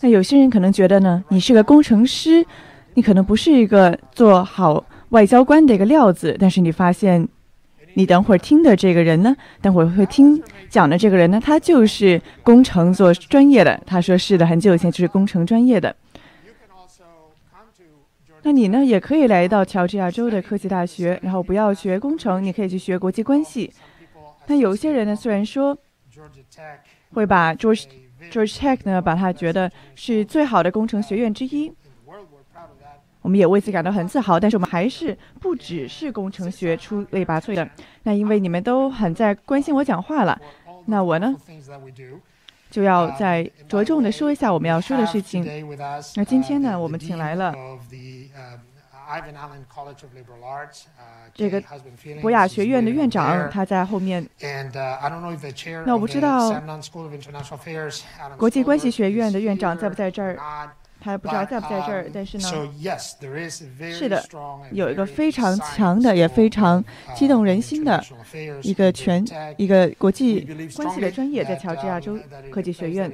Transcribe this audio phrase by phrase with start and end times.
[0.00, 2.44] 那有些人可能觉得呢，你是个工程师，
[2.94, 6.36] 你可能不是一个做好外交官的一个料子。
[6.38, 7.26] 但是你发现，
[7.94, 13.80] 你等会儿听的这个人呢，等会儿会听讲的这个人呢，他就是工程做专业的。
[13.86, 15.94] 他说是的，很久以前就是工程专业的。
[18.42, 23.72] 那你呢，也可以来到乔治亚州的科技大学，然后不要学工程，你可以去学国际关系。
[24.46, 25.74] 那有些人呢，虽然说
[27.14, 27.84] 会把 George
[28.30, 31.72] George Tech 呢，把他觉得是最好的工程学院之一，
[33.22, 34.38] 我们也为此感到很自豪。
[34.38, 37.66] 但是我们还是不只是工程学出类拔萃的。
[38.02, 40.38] 那因为你们都很在关心我讲话了，
[40.86, 41.34] 那我呢，
[42.70, 45.44] 就要再着重的说一下我们要说的事情。
[46.16, 47.54] 那今天呢，我们请来了。
[51.34, 51.62] 这个
[52.20, 54.26] 博雅学院的院长，他在后面。
[55.84, 56.62] 那我不知道
[58.36, 60.38] 国际关系学院的院长在不在这儿？
[61.00, 62.06] 他不知道在不在这儿。
[62.14, 62.48] 但是呢，
[63.92, 64.24] 是的，
[64.72, 66.82] 有一个非常强的，也非常
[67.14, 68.02] 激动人心的
[68.62, 69.22] 一个全
[69.58, 70.40] 一个国际
[70.74, 72.18] 关系的专业，在乔治亚州
[72.50, 73.12] 科技学院。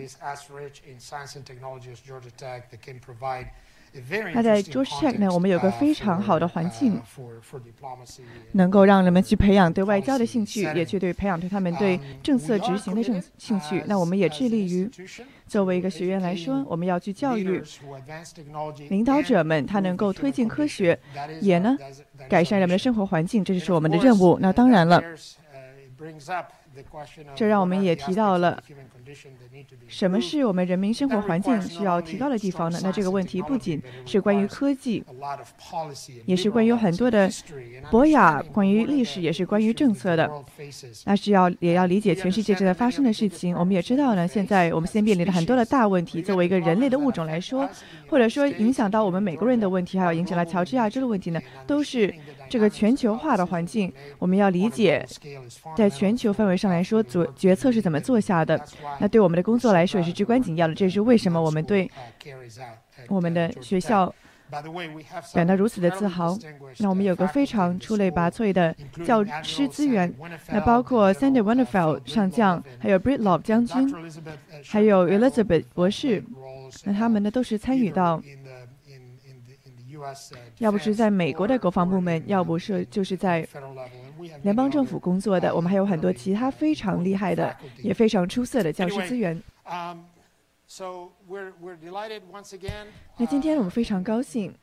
[4.33, 7.01] 那在 George Tech 呢，我们有个非常好的环境，
[8.53, 13.83] 能够让人们去培养对外交的兴趣，也去对培养对他们对政策执行的正兴趣。
[13.87, 14.89] 那我们也致力于，
[15.47, 17.61] 作为一个学院来说，我们要去教育
[18.89, 20.99] 领导者们，他能够推进科学，
[21.41, 21.77] 也呢
[22.29, 24.39] 改善人们的生活环境，这就是我们的任务。
[24.41, 25.03] 那当然了。
[27.35, 28.63] 这让我们也提到了
[29.89, 32.79] 什么是我们人民生活环境需要提高的地方呢？
[32.83, 35.05] 那这个问题不仅是关于科技，
[36.27, 37.29] 也是关于很多的
[37.91, 40.31] 博雅，关于历史，也是关于政策的。
[41.05, 43.55] 那是要也要理解全世界正在发生的事情。
[43.57, 46.23] 我们也知道呢，现在我们现在面临着很多的大问题。
[46.23, 47.69] 作为一个人类的物种来说，
[48.09, 52.15] 或者说影响到我们美国人的问题，还有影响到乔治亚州的问题呢，都是。
[52.49, 55.07] 这个全球化的环境，我们要理解，
[55.77, 58.63] 在全球范围上来说，做决策是怎么做下的。
[58.99, 60.75] 那对我们的工作来说也是至关紧要的。
[60.75, 61.91] 这也是为什么我们对
[63.09, 64.15] 我们的学校
[65.33, 66.37] 感到如此的自豪。
[66.79, 70.13] 那我们有个非常出类拔萃的教师资源，
[70.49, 73.95] 那包括 Sandy Wonderfeld 上将，还有 Britlow 将军，
[74.69, 76.23] 还有 Elizabeth 博士，
[76.85, 78.23] 那他们呢都是参与到。
[80.59, 83.47] 要不是在美国的国防部门，要不是就是在
[84.43, 89.43] 联邦政府工作的，我们还有很多其他非常厉害的，也非常出色的教师资源。
[93.17, 94.55] 那今天我们非常高兴，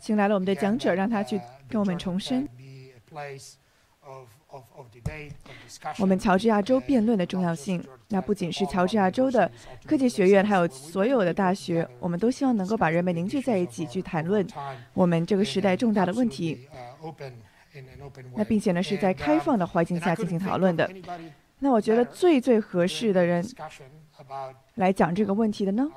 [0.00, 2.48] 请来了我们的讲者，让他去跟我们重申。
[5.98, 9.50] 我们乔治亚州辩论的重要性，那不仅是乔治亚州的
[9.86, 14.46] 科技学院，还有所有的大学，我们都希望能够把人们凝聚在一起，去谈论
[14.92, 16.68] 我们这个时代重大的问题。
[18.34, 20.90] 那并且呢，是在开放的环境下进行讨论的。
[21.58, 23.42] 那我觉得最最合适的人
[24.74, 25.88] 来讲这个问题的呢？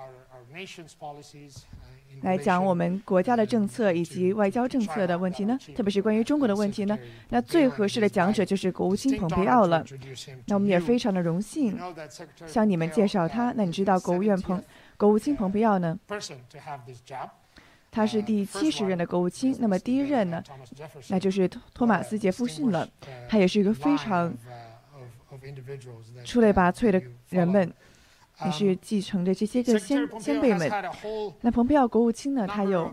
[2.21, 6.97] 来讲我们国家的政策以及外交政策的问题呢，特别是关于中国的问题呢，
[7.29, 9.85] 那最合适的讲者就是国务卿蓬佩奥了。
[10.47, 11.77] 那我们也非常的荣幸
[12.47, 13.53] 向你们介绍他。
[13.55, 14.63] 那你知道国务院蓬
[14.97, 15.97] 国务卿蓬佩奥呢？
[17.91, 19.55] 他是第七十任的国务卿。
[19.59, 20.43] 那么第一任呢，
[21.09, 22.87] 那就是托马斯杰夫逊了。
[23.29, 24.33] 他也是一个非常
[26.23, 27.71] 出类拔萃的人们。
[28.43, 30.69] 也是继承着这些个先先辈们。
[31.41, 32.47] 那蓬佩奥国务卿呢？
[32.47, 32.91] 他有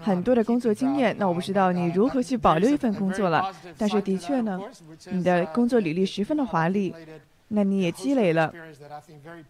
[0.00, 1.14] 很多的工作经验。
[1.18, 3.52] 那我不知道你如何去保留一份工作了。
[3.76, 4.58] 但是的确呢，
[5.10, 6.94] 你的工作履历十分的华丽。
[7.52, 8.54] 那你也积累了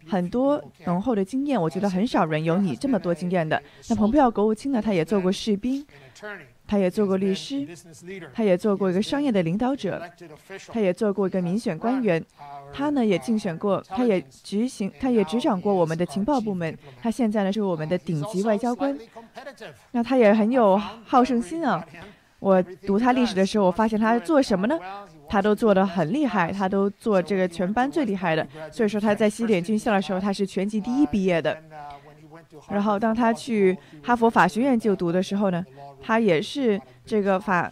[0.09, 1.61] 很多浓厚的经验。
[1.61, 3.61] 我觉得很少人有你这么多经验的。
[3.89, 4.81] 那蓬佩奥国务卿呢？
[4.81, 5.85] 他也做过士兵。
[6.71, 7.67] 他也做过律师，
[8.33, 10.01] 他也做过一个商业的领导者，
[10.69, 12.23] 他也做过一个民选官员，
[12.71, 18.97] 他呢也竞选过，他也执行，他也执掌过我们的情报部门，他现在呢是我们的顶级外交官。
[19.91, 21.85] 那他也很有好胜心啊！
[22.39, 24.79] 我读他历史的时候，我发现他做什么呢？
[25.27, 28.47] 他都做得很厉害，他都做这个全班最厉害的。
[28.71, 31.61] 所以说他在西点军校的时候，他是全级第一毕业的。
[32.69, 35.65] 然后当他去哈佛法学院就读的时候呢？
[36.03, 37.71] 他也是这个法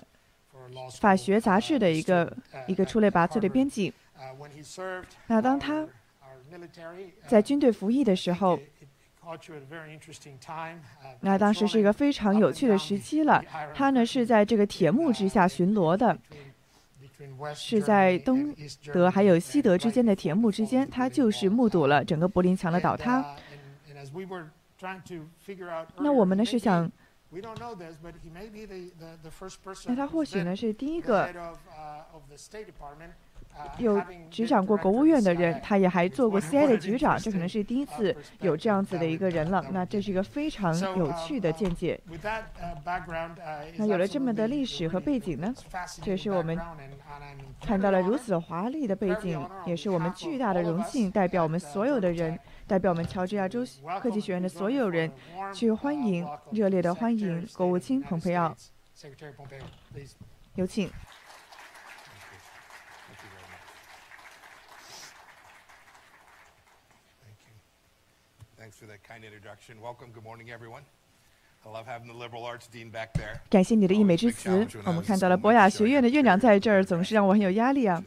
[1.00, 2.32] 法学杂志的一个
[2.68, 3.92] 一个出类拔萃的编辑。
[5.28, 5.88] 那当他
[7.28, 8.60] 在军队服役的时候，
[11.22, 13.44] 那当时是一个非常有趣的时期了。
[13.74, 16.18] 他呢是在这个铁幕之下巡逻的，
[17.56, 18.54] 是在东
[18.94, 23.36] 德还有西德之间的铁幕之间，他就是目睹了整个柏林墙的倒塌。
[25.98, 26.92] 那我们呢是想，
[29.86, 31.30] 那他或许呢是第一个。
[33.78, 39.66] 有执掌过国务院的人，他也还做过 CIA 的局长，这可能是第一次有这样子的一个人了。
[39.72, 42.00] 那这是一个非常有趣的见解。
[43.76, 45.54] 那有了这么的历史和背景呢，
[46.02, 46.58] 这是我们
[47.60, 53.66] 看到了如此华丽的背景，也是我们巨大的荣幸，代表我们所有的人，代表我们乔治亚州
[54.00, 55.12] 科技学院的所有人，
[55.52, 58.56] 去欢迎热烈的欢迎国务卿蓬佩奥。
[60.54, 60.88] 有请。
[73.50, 74.68] 感谢你的溢美之词。
[74.86, 78.04] 我们看到了博雅学院的院长在这儿，总是让我很有压力啊。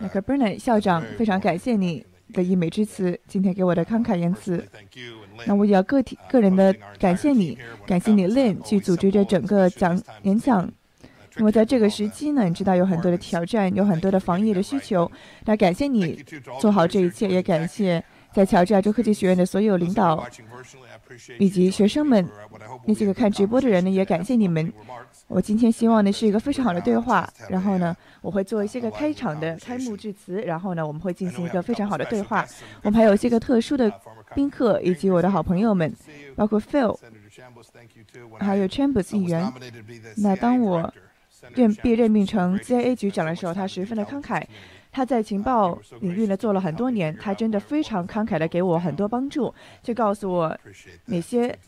[0.00, 4.64] 那个 Bernard 校长，非常感谢你的溢美之词，今天给我的慷慨言辞。
[5.46, 10.70] 那我也要个体个人的感谢你，感谢你 Lin 去组织这整个讲演讲。
[11.36, 15.10] 那么在这个时期呢，你知道有很多的挑战，有很多的防疫的需求。
[15.44, 16.24] 那感谢你
[16.60, 18.02] 做好这一切，也感谢
[18.32, 20.24] 在乔治亚州科技学院的所有领导
[21.38, 22.24] 以及学生们。
[22.86, 24.72] 那些个看直播的人呢，也感谢你们。
[25.26, 32.46] 我今天希望呢是一个非常好的对话，然后呢我会做一些个开场的开幕致辞，然后呢我们会进行一个非常好的对话。
[32.82, 33.92] 我们还有一些个特殊的
[34.34, 35.92] 宾客以及我的好朋友们，
[36.36, 36.96] 包括 Phil，
[38.38, 39.50] 还有 Chambers 议员。
[40.18, 40.92] 那当我
[41.54, 44.42] 任被任命成 CIA 局长的时候，他十分的慷慨。
[44.96, 50.56] 他在情报领域呢做了很多年，他真的非常慷慨的给我很多帮助，就告诉我
[51.06, 51.58] 哪些，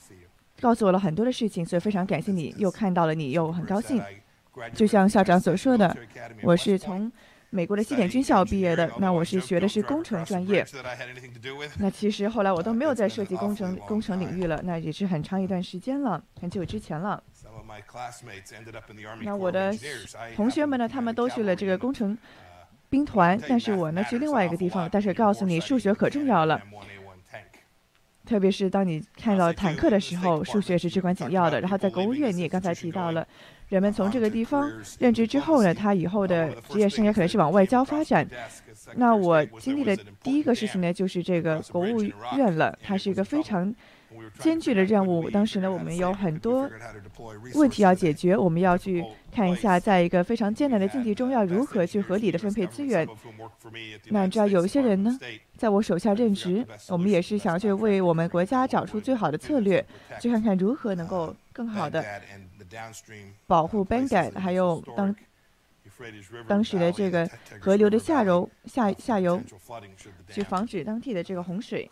[0.61, 4.03] 告诉我了很多的事情，所以非常感谢你，又看到了你，又很高兴。
[4.75, 5.95] 就像校长所说的，
[6.43, 7.13] 我是从
[7.51, 10.65] 美国的西点军校毕业的，那我是学的是工程专业。
[11.79, 17.23] 那其实后来我都没有在涉及工程工程领域了，那也是很长一段时间了，很久之前了。
[19.21, 19.75] 那我的
[20.35, 20.89] 同学们呢？
[20.89, 22.17] 他们都去了这个工程
[22.89, 24.89] 兵团，但是我呢去另外一个地方。
[24.91, 26.61] 但是告诉你，数学可重要了，
[28.27, 31.61] 特别是当你看到坦克的时候，数学是至关紧要的。
[31.61, 33.27] 然后在国务院，你也刚才提到了，
[33.69, 38.29] 人们从这个地方任职之后呢，他以后的职业生涯可能是往外交发展。
[38.97, 42.03] 那我经历的第一个事情呢，就是这个国务
[42.37, 43.75] 院了，它是一个非常。
[44.39, 46.69] 艰巨的任务，当时呢，我们有很多
[47.55, 53.07] 问题要解决，我们要去看一下，在一个非常艰难的境地中，要如何去合理的分配资源。
[54.11, 55.19] 那你知道，有一些人呢，
[55.57, 59.85] 在我手下任职，我们也是想要去为我们国家找出最好的策略，
[60.21, 62.05] 去看看如何能够更好的
[63.47, 65.15] 保护 Baghdad，还有当
[66.47, 67.29] 当时的这个
[67.59, 69.41] 河流的下游下下游，
[70.29, 71.91] 去防止当地的这个洪水。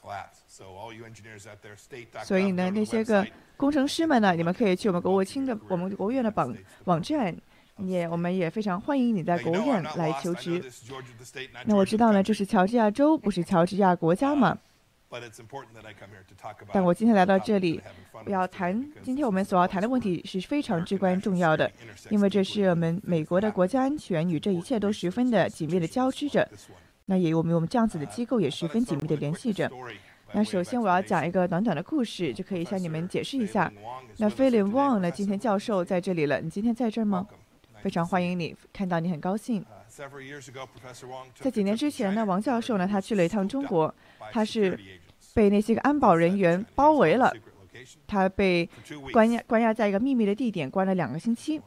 [2.22, 6.54] 所以呢，那些个工程师们呢，你们可以去我们国务卿的、我们国务院的网
[6.84, 7.36] 网站，
[7.78, 10.62] 也我们也非常欢迎你在国务院来求职。
[11.64, 14.56] 那我知道呢，这是乔治亚州，不是乔治亚国家嘛？
[16.72, 17.80] 但我今天来到这里，
[18.26, 21.70] 要谈今天我们所要谈的问题是非常至关重要的，
[22.10, 26.48] 因为这是我们美国的国家安全与这一切都十分的紧密的交织着。
[27.06, 29.70] 那也我们我们这样子的机构也十分紧密的联系着。
[30.34, 33.72] 那首先我要讲一个短短的故事，就可以向你们解释一下。
[34.18, 35.08] 那菲林旺呢？
[35.10, 37.26] 今天教授在这里了，你今天在这儿吗？
[37.80, 39.64] 非常欢迎你，看到你很高兴。
[41.34, 43.94] 在几年之前呢，王教授呢，他去了一趟中国，
[44.32, 44.78] 他是
[45.34, 47.32] 被那些个安保人员包围了，
[48.06, 48.68] 他被
[49.12, 51.60] 关押关押在一个秘密的地点，关了两个星期。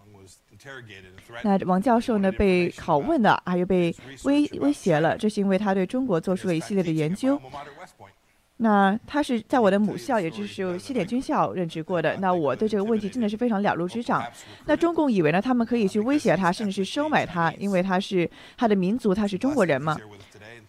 [1.44, 3.96] 那王教授呢，被拷问了，还有被
[4.26, 7.40] 威威胁了，这是因为他对中国做出了一系列的研究。
[8.60, 12.18] 那他是在我的母校，也就是西点军校任职过的。
[12.18, 14.24] 那我对这个问题真的是非常了如指掌。
[14.66, 19.96] 那中共以为呢，他们可以去威胁他，甚至是收买他，因为他是他的民族，他是中国人嘛。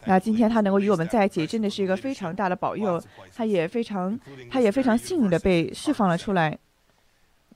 [0.05, 3.03] 那今天他能够与我们在一起，真的是一个非常大的保佑。
[3.35, 4.19] 他也非常，
[4.51, 6.59] 他也非常幸运的被释放了出来。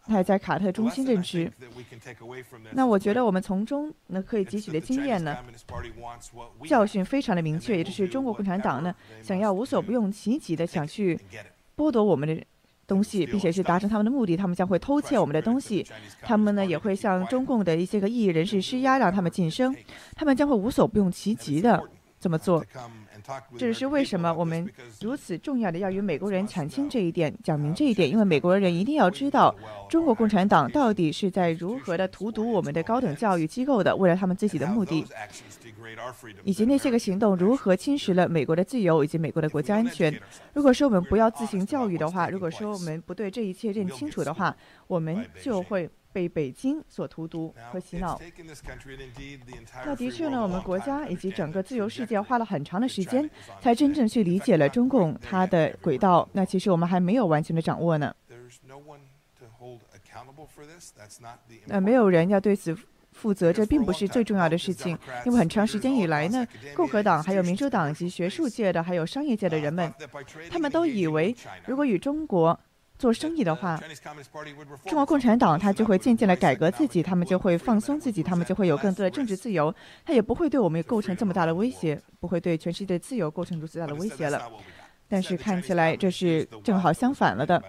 [0.06, 1.50] 他也在卡特中心任职。
[2.72, 5.36] 那我觉得我们从中呢可以汲取的经验呢，
[6.66, 11.18] 教训非常的明确，也就是中国共产党呢想要无所不用其极的想去
[11.76, 12.44] 剥夺我们的
[12.86, 15.86] 东西，并且是达成他们的目的，他们将会偷窃我们的东西，
[16.20, 19.74] 他们呢也会向中共的一些个异议人士施压，让他们晋升，
[20.14, 21.82] 他们将会无所不用其极的
[22.20, 22.64] 这么做。
[23.56, 24.68] 这是为什么我们
[25.00, 29.54] 如此重要的要与美国人澄清这一点，讲明这一点，因为美国人一定要知道
[29.88, 35.04] 中国共产党到底是在如何的荼毒我们的高等教育机构的，为了他们自己的目的，
[36.44, 40.12] 以及那些个行动如何侵蚀了美国的自由以及美国的国家安全。
[40.52, 45.88] 如果说我们不要自行教育的话，如果说我们不对这一切认清楚的话，我们就会。
[46.12, 48.20] 被北京所荼毒和洗脑。
[49.84, 53.28] 那的确呢，我们国家以及整个自由世界花了很长的时间，
[53.60, 56.28] 才真正去理解了中共它的轨道。
[56.32, 58.14] 那其实我们还没有完全的掌握呢。
[61.66, 62.76] 那没有人要对此
[63.12, 64.96] 负责，这并不是最重要的事情。
[65.24, 69.92] 因为很长时间以来呢，共和党、还有民主党以及学术界的、还有商业界的人们，
[70.50, 71.34] 他们都以为，
[71.66, 72.58] 如果与中国
[73.02, 73.76] 做生意的话，
[74.84, 84.48] 中国共产党他就会渐渐的改革自己，他们就会放松自己，他们就会有更多的政治自由，他也不会对我们构成这么大的威胁，不会对全世界的自由构成如此大的威胁了。
[85.08, 87.60] 但是看起来这是正好相反了的，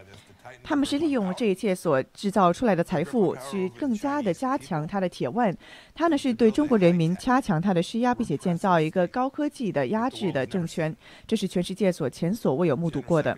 [0.63, 5.54] 他们是利用这一切所制造出来的财富，去更加的加强他的铁腕，
[5.96, 10.96] 他呢是对中国人民加强他的施压，并且建造一个高科技的压制的政权，
[11.28, 13.36] 这是全世界所前所未有目睹过的。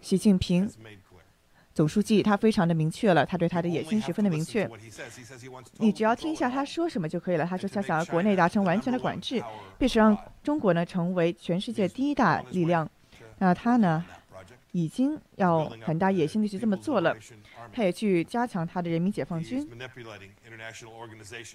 [0.00, 0.70] 习近平。
[1.76, 4.66] 总书记他非常的明确了，他对他的野心十分的明确。
[5.76, 7.44] 你只要听一下他说什么就可以了。
[7.44, 9.44] 他说他想要国内达成完全的管制，
[9.78, 12.88] 必须让中国呢成为全世界第一大力量。
[13.40, 14.02] 那他呢
[14.72, 17.14] 已经要很大野心的去这么做了。
[17.72, 19.66] 他也去加强他的人民解放军，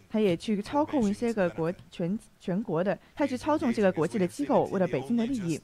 [0.09, 5.59] 他也去操控一些个国全全国的，他去操纵这个国际的机构，为了北京的利益，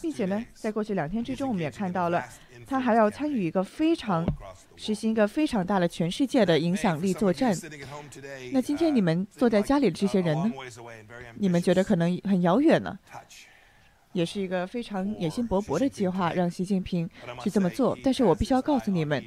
[0.00, 2.24] 并且呢，在过去两天之中，我们也看到了。
[2.66, 4.24] 他还要参与一个非常
[4.76, 7.56] 实行一个非常大的全世界的影响力作战。
[8.52, 10.52] 那今天你们坐在家里的这些人呢？
[11.36, 12.98] 你们觉得可能很遥远呢？
[14.12, 17.08] 也是一个非常野心勃勃的计划，让习近平
[17.40, 17.96] 去这么做。
[18.04, 19.24] 但是我必须要告诉你们，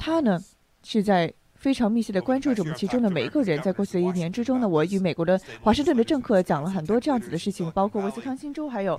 [0.00, 0.40] 他呢
[0.82, 1.32] 是在。
[1.60, 3.60] 非常密切的关注着我们其中的每一个人。
[3.60, 8.98] 在过去的一年之中呢，我与美国的华盛顿的政客讲了很多这样子的事情，包括威斯康星州，还有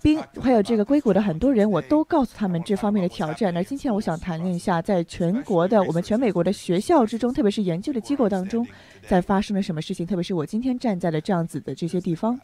[0.00, 3.52] 宾，还有这个硅谷的很多人，我都告诉他们这方面的挑战。
[3.52, 8.66] 那今天我想谈论一下，在全国的我们全美国的学校之中，特别是研究的机构当中，
[9.06, 10.06] 在发生了什么事情？
[10.06, 12.40] 特别是我今天站在了这样子的这些地方，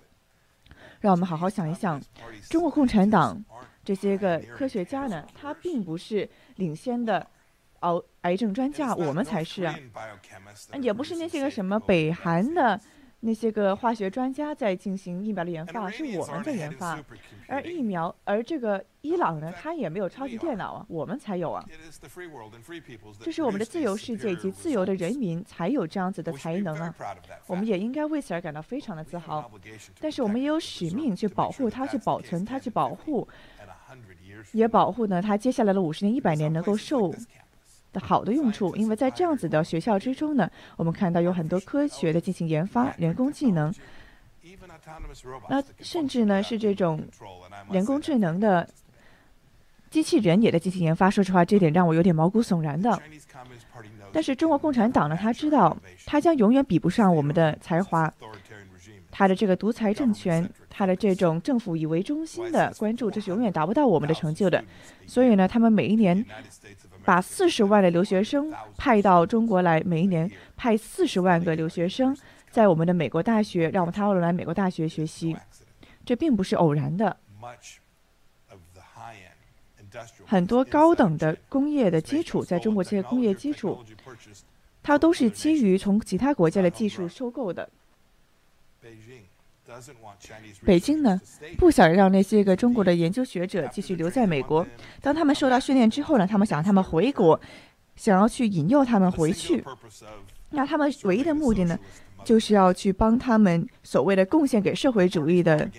[1.00, 1.99] 让我们好好想一想，
[2.50, 3.43] 中国共产党
[3.83, 7.26] 这些个科学家呢，他并不是领先的。
[7.81, 7.91] 癌
[8.23, 9.75] 癌症专家，我们才是啊，
[10.81, 12.81] 也不是那些个什么北韩的
[13.21, 17.03] 那些个化学专家在进行疫苗的研发，是我们在研发。
[17.49, 21.65] 而疫苗，而这个伊朗呢，它也没有超级电脑啊，我们才有啊。
[23.21, 26.95] 这是我们的自由世界以及自由的人民才有这样子的才能啊，
[27.47, 29.51] 我们也应该为此而感到非常的自豪。
[30.01, 33.27] 但是我们也有使命去保护它，去保存它，去保护，
[34.53, 37.13] 也保护呢它接下来的五十年、一百年能够受。
[37.92, 43.73] 的好的用处，因为在这样子的学校之中呢，我们看到有很多科学的进行研发，人工技能，
[45.49, 47.02] 那甚至呢是这种
[47.71, 48.68] 人工智能的
[49.90, 51.09] 机器人也在进行研发。
[51.09, 53.00] 说实话，这点让我有点毛骨悚然的。
[54.12, 58.12] 但是中国共产党呢，他知道他将永远比不上我们的才华，
[59.11, 64.62] 他的这个独裁政权，他的这种政府以为中心的关注，这是永远达不到我们的成就的。
[65.07, 66.25] 所以呢，他们每一年。
[67.09, 72.15] 把四十万的留学生派到中国来，每一年派四十万个留学生
[72.50, 75.35] 在我们的美国大学，让我们他们来美国大学学习，
[76.05, 77.17] 这并不是偶然的。
[80.27, 83.83] 很多高等的工业的基础，在中国这些工业基础，
[84.83, 87.71] 它都是基于从其他国家的技术收购的。
[90.65, 91.21] 北京呢，
[91.59, 94.67] 不想让那些个中国的研究学者继续留在美国。
[95.03, 97.39] 当他们受到训练之后呢，他们想让他们回国，
[97.97, 99.63] 想要去引诱他们回去。
[100.51, 101.79] 那他们唯一的目的呢，
[102.25, 105.71] 就是要去帮他们所谓的贡献给社会主义的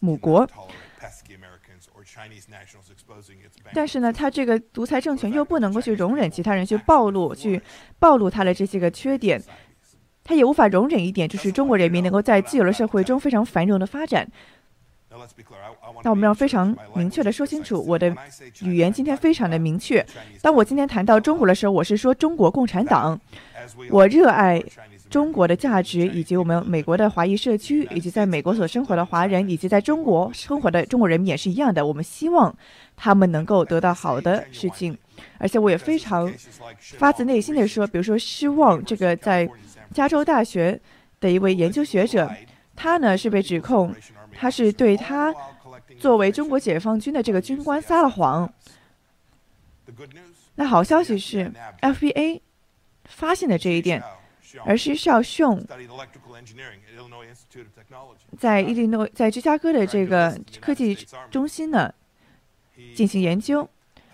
[0.00, 0.46] 母国。
[3.72, 7.60] 但是呢，他这个独裁政权又不能够去容忍其他人去暴露、去
[7.98, 9.42] 暴露他的这些个缺点。
[10.28, 14.30] 他也无法容忍一点，就是中国人民能够在自由的社会中非常繁荣的发展。
[16.04, 18.14] 那我们要非常明确的说清楚，我的
[18.60, 20.04] 语言今天非常的明确。
[20.42, 23.18] 当我今天谈到中国的时候，我是说中国共产党。
[23.90, 24.62] 我热爱
[25.10, 31.84] 中国的价值，以及我们美国的华裔社区，以及在美国所生活的华人，以及在中国生活的中国人民也是一样的。
[31.84, 32.54] 我们希望
[32.96, 34.96] 他们能够得到好的事情，
[35.38, 36.30] 而且我也非常
[36.98, 39.48] 发自内心的说，比如说希望这个在。
[39.92, 40.80] 加州大学
[41.20, 42.30] 的一位研究学者，
[42.76, 43.94] 他呢是被指控，
[44.32, 45.34] 他是对他
[45.98, 48.52] 作为中国解放军的这个军官撒了谎。
[50.54, 52.40] 那好消息是，FBA
[53.04, 54.02] 发现了这一点，
[54.64, 55.64] 而是肖雄
[58.38, 60.94] 在伊利诺在芝加哥的这个科技
[61.30, 61.92] 中心呢
[62.94, 63.68] 进行研究，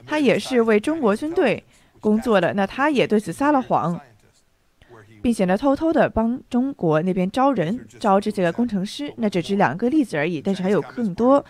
[0.07, 1.63] 他也是为中国军队
[2.01, 4.01] 工作的，那他也对此撒了谎，
[5.25, 11.43] 并且呢偷偷的帮中国那边招人，招这些个工程师，那只是两个例子而已，但是还有更多。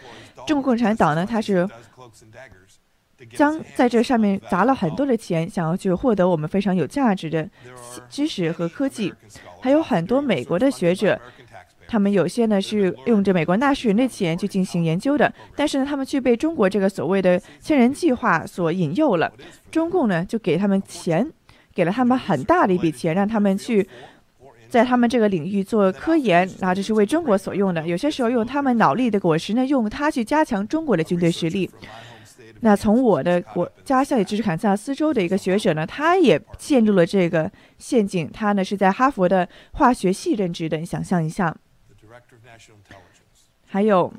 [0.47, 1.69] 中国共产党呢，他是。
[3.33, 7.49] 将在这上面砸了很多的钱，想要去获得我们非常有价值的
[8.11, 9.15] 知识和科技。
[9.63, 11.19] 还有很多美国的学者，
[11.87, 19.33] 他们有些呢是用着美国纳税人的钱去进行研究的，但是呢，他们却被中国这个所谓的千人计划所引诱了。
[19.71, 21.33] 中共呢就给他们钱，
[21.75, 23.87] 给了他们很大的一笔钱，让他们去
[24.69, 27.87] 在他们这个领域做科研，然后这是为中国所用的。
[27.87, 31.71] 有些时候用他们脑力的果实呢，用它去加强中国的军队实力。
[32.61, 38.31] 那从我的国家乡，也就是堪萨斯州的一个学者呢，他也陷入了这个陷阱。
[38.33, 41.55] 他呢是在哈佛的化学系任职的，你想象一下。
[43.67, 44.13] 还有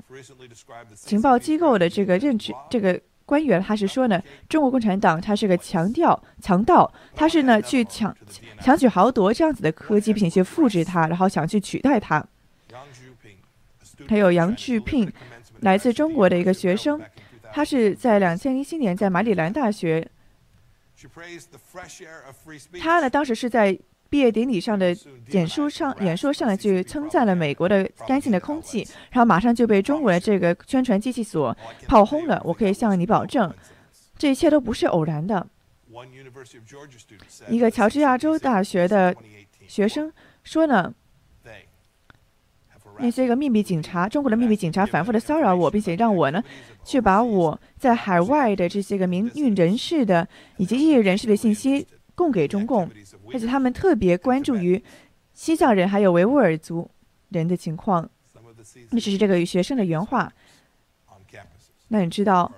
[0.94, 8.16] 情报机构的这个任职这个官员，他是说呢，中国共产党他是个强调强盗，他是呢去抢
[8.60, 12.24] 强取豪夺这样子的科技，并且去复制它，然后想去取代它。
[14.08, 15.12] 还有杨巨聘，
[15.62, 17.02] 来自中国的一个学生。
[17.52, 20.06] 他是在两千零七年在马里兰大学，
[22.82, 24.96] 他呢当时是在毕业典礼上的
[25.32, 31.56] 演说上演说上来就称赞了美国的干净的空气，然后马上就被中国的这个宣传机器所
[31.88, 32.42] 炮轰了。
[32.46, 33.54] 我可以向你保证，
[34.18, 35.48] 这一切都不是偶然的。
[37.48, 39.16] 一个乔治亚州大学的
[39.68, 40.12] 学生
[40.44, 40.94] 说呢。
[42.98, 46.42] 那些个秘密警察，中国的秘密警察反复的骚扰我，并且让我呢，
[46.86, 51.86] 去把我在海外的这些个名誉人士的以及业人士的信息
[52.16, 52.90] 供给中共，
[53.32, 54.82] 而且他们特别关注于
[55.34, 56.90] 西藏人还有维吾尔族
[57.30, 58.10] 人的情况。
[58.90, 60.32] 那只是这个学生的原话。
[61.90, 62.52] 那你知道，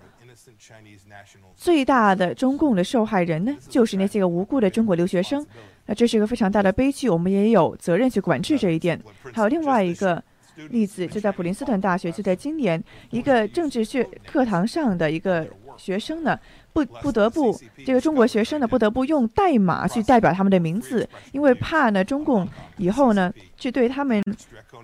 [1.56, 5.46] 最大的中共的受害人呢，就是那些个无辜的中国留学生。
[5.86, 9.02] 那这是一个非常大的悲剧，我们也有责任去管制这一点。
[9.34, 10.24] 还有另外一个
[10.70, 16.40] 例子，就在普林斯顿大学，就在今年，一个政治学课堂上的一个学生呢，
[16.86, 24.24] 不不得不这个中国学生呢，不得不用代码去代表他们的名字，因为怕呢中共以后呢去对他们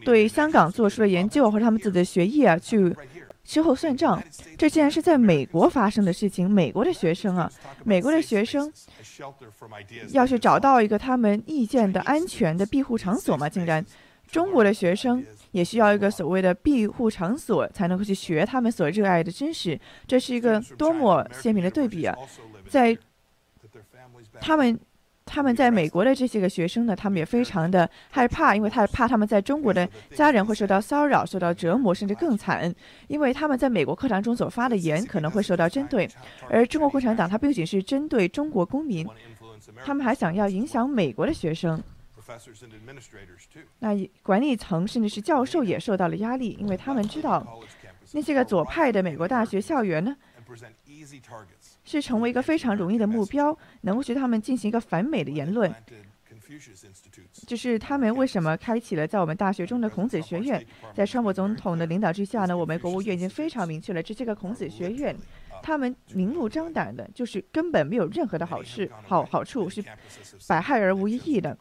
[0.04, 2.96] 对香港做出的研究或者他们自己的学业啊去。
[3.46, 4.24] 秋后算账，
[4.58, 6.50] 这竟然是在美国发生的事情。
[6.50, 7.52] 美国的学生啊，
[7.84, 8.72] 美国的学生
[10.12, 13.50] 要去找到一个他们意见的安全的庇护场所嘛？
[13.50, 13.86] 竟然，
[14.34, 19.80] 中国的学生也需要一个所谓的庇护场所，才能够去学他们所热爱的知识。
[20.08, 22.18] 这是一个多么鲜明的对比啊！
[22.68, 22.98] 在
[24.42, 24.80] 他们。
[25.26, 32.72] 他们在美国的这些个学生呢，他们也非常的害怕，因为他怕他们在中国的家人会受到骚扰、受到折磨，甚至更惨。
[33.08, 36.08] 因为他们在美国课堂中所发的言可能会受到针对，
[36.50, 39.08] 而中国共产党它不仅是针对中国公民，
[39.86, 41.82] 他们还想要影响美国的学生。
[43.80, 47.60] 那管理层甚至是教授也受到了压力，因为他们知道
[48.14, 50.16] 那些个左派的美国大学校园呢。
[51.84, 55.74] 是成为一个非常容易的目标，能够对他们进行一个反美的言论。
[57.48, 60.64] 就是他们为什么开启了在我们大学中的孔子学院？
[60.94, 65.16] 在川普总统的领导之下呢，我们国务院已经非常明确了，这些个孔子学院，
[65.64, 69.82] 他们明目张胆的，就是根本没有任何的好事，好好处是
[70.48, 71.58] 百害而无一益的。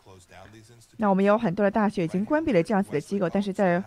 [0.97, 3.83] 那我们也有很多的大学已经关闭了这样子的机构，但是在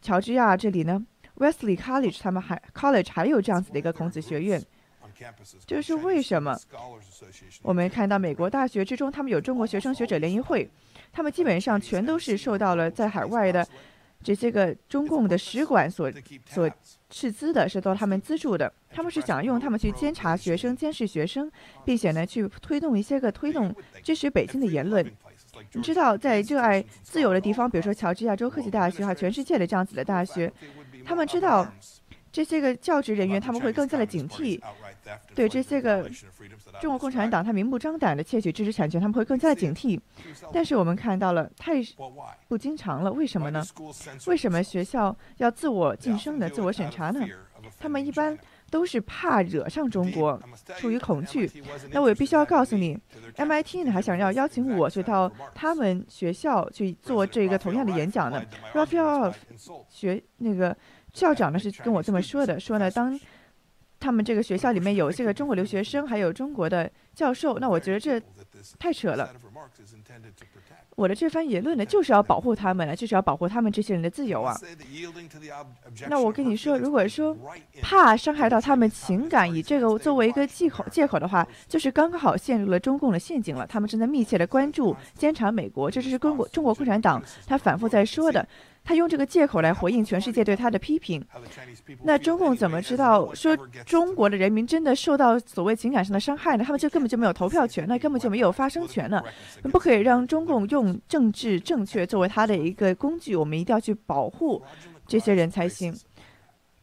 [0.00, 1.04] 乔治亚这里呢
[1.36, 4.60] ，Wesley College 他们还 College 还有这样子的一个孔子学院。
[5.66, 6.54] 这是为什么？
[7.62, 10.68] 我们看到美国大学之中，他们有中国学生学者联谊会，
[11.12, 13.66] 他们基本上全都是受到了在海外的
[14.22, 16.12] 这些个中共的使馆所
[16.44, 16.70] 所
[17.08, 18.72] 斥资的，是到他们资助的。
[18.90, 21.50] 他们是想用他们去监察学生、监视学生，
[21.84, 25.04] 并且呢去推动一些个推动支持北京的言论。
[25.72, 30.52] 你知道，在热爱自由的地方，比如说乔治亚州科技大学还有全世界的这样子的大学，
[31.04, 31.66] 他们知道
[32.36, 34.60] 这些个教职人员他们会更加的警惕。
[35.34, 36.06] 对这些个
[36.82, 39.98] 中国共产党，他明目张胆的窃取知识产权，他们会更加的警惕。
[40.52, 41.76] 但是我们看到了太
[42.46, 43.64] 不经常了，为什么呢？
[44.26, 47.26] 为什么学校要自我晋升的、自我审查呢？
[47.78, 48.38] 他们一般
[48.70, 50.38] 都是怕惹上中国，
[50.76, 51.50] 出于恐惧。
[51.90, 52.96] 那我也必须要告诉你
[53.36, 58.42] ，MIT 呢还想要邀请我去到他们学校去做这个同样的演讲呢。
[58.74, 59.32] Raphael
[59.88, 60.76] 学那个
[61.16, 63.18] 校长呢是跟我这么说的，说呢当
[63.98, 68.20] 他们这个学校里面有这个中国留学生，还有中国的教授，那我觉得这
[68.78, 69.34] 太扯了。
[70.94, 74.54] 我的这番言论呢，就是要保护他们了，就是要保护他们这些人的自由啊。
[76.08, 77.36] 那我跟你说，如果说
[77.82, 83.66] 怕伤害到他们情感，以这个作为一个借口借口的话，就是刚刚好陷入了中共的陷阱了。
[83.66, 88.46] 他们正在密切的关注、监察美国，这就是中国中国共产党他反复在说的。
[88.86, 91.20] 他用这个借口来回应全世界对他的批评。
[92.04, 96.62] 那中共怎么知道说中国的人民真的受到所谓情感上的伤害呢？
[96.64, 99.20] 他们就根本就没有投票权，那根本就没有发声权了。
[99.72, 104.62] 不可以让中共用政治正确作为他的一个工具，我们一定要去保护
[105.04, 105.92] 这些人才行。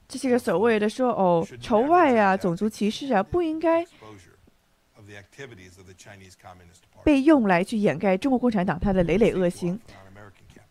[0.06, 3.86] 这些个所谓的说哦仇外呀、种族歧视啊，不应该
[7.04, 9.80] 被用来去掩盖中国共产党他的累累恶行。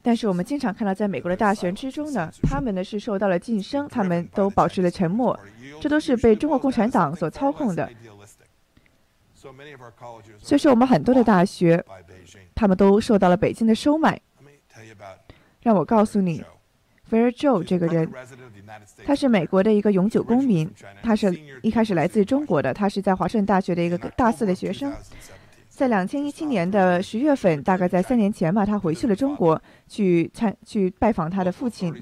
[0.04, 5.38] 但是我们经常看到，在美国的大学之中呢，他们呢是受到了晋升，他们都保持了沉默，
[5.80, 7.88] 这都是被中国共产党所操控的。
[10.38, 11.84] 所以说，我们很多的大学，
[12.54, 14.20] 他们都受到了北京的收买。
[15.62, 16.42] 让我告诉你
[17.08, 18.10] ，Fair Joe 这个人，
[19.04, 20.68] 他是美国的一个永久公民，
[21.02, 24.92] 他是一开始来自中国的，他是在华盛顿大学的一个大四的学生。
[25.74, 31.92] 在两千一七年的十月份，大概在三年前吧，他回去了中国，去参去拜访他的父亲。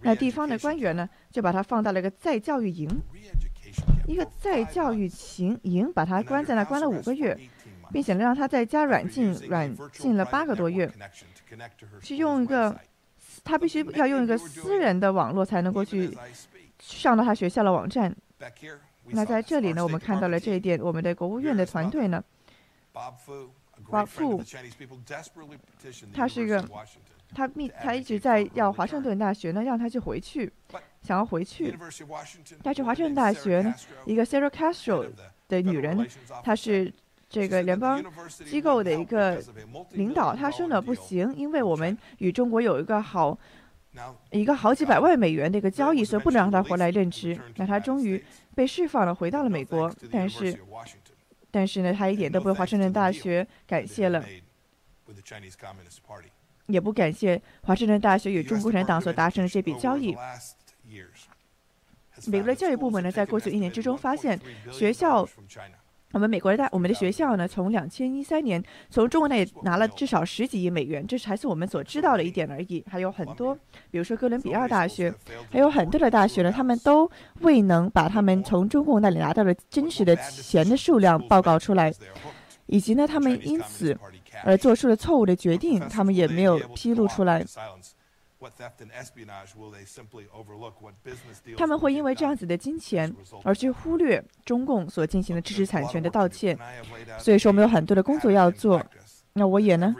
[0.00, 2.88] 那地方的官员呢，就把他放到了一个再教育营，
[4.06, 5.06] 一个再教育
[5.38, 7.38] 营营，把他关在那关了五个月，
[7.92, 10.90] 并且让他在家软禁软禁了八个多月，
[12.00, 12.74] 去用一个
[13.44, 16.10] 他必须要用一个私人的网络才能够去
[16.80, 18.14] 上到他学校的网站。
[19.10, 22.24] 那在这里呢，我们看到了这一点，我们的国务院的团队呢。
[22.94, 24.40] 华富，
[26.12, 26.64] 他是一个，
[27.34, 30.50] 他密，他一直在要华盛顿大学呢，让他去回去，
[31.02, 31.76] 想要回去。
[32.62, 33.74] 但是华盛顿大学呢，
[34.06, 35.10] 一个 Sarah Castro
[35.48, 36.08] 的女人，
[36.44, 36.92] 她是
[37.28, 38.00] 这个联邦
[38.44, 39.42] 机构的一个
[39.90, 43.36] 领导，她说呢不行，因为我们与中国有一个好，
[44.30, 47.36] 一个好几百万美元的一个交易，所以不能让他回来任职。
[47.56, 50.56] 那他终于被释放了，回到了美国，但是。
[51.54, 54.24] 但是呢，他一点都不为华盛顿大学感谢了，
[56.66, 60.16] 也不感谢华盛顿大学与中国共产党所达成的这笔交易。
[62.26, 64.36] 美国的教育部门呢，在过去一年之中发现
[64.72, 65.28] 学校。
[66.14, 72.84] 我们美国的大，我们的学校呢，从两千一三年从中国那里拿了至少十几亿美元，这是还是我们所知道的一点而已。
[72.88, 73.52] 还有很多，
[73.90, 75.12] 比如说哥伦比亚大学，
[75.50, 81.92] 还有很多的大学呢，他们都未能把他们从中共那里拿到的真实的钱的数量报告出来，
[82.66, 83.98] 以及呢，他们因此
[84.44, 87.44] 而做出了错误的决定，他们也没有披露出来。
[91.56, 96.56] 他们会因为这样子的金钱而去忽略中共所进行的知识产权的盗窃，
[97.18, 98.84] 所以说我们有很多的工作要做。
[99.36, 99.92] 那我也呢，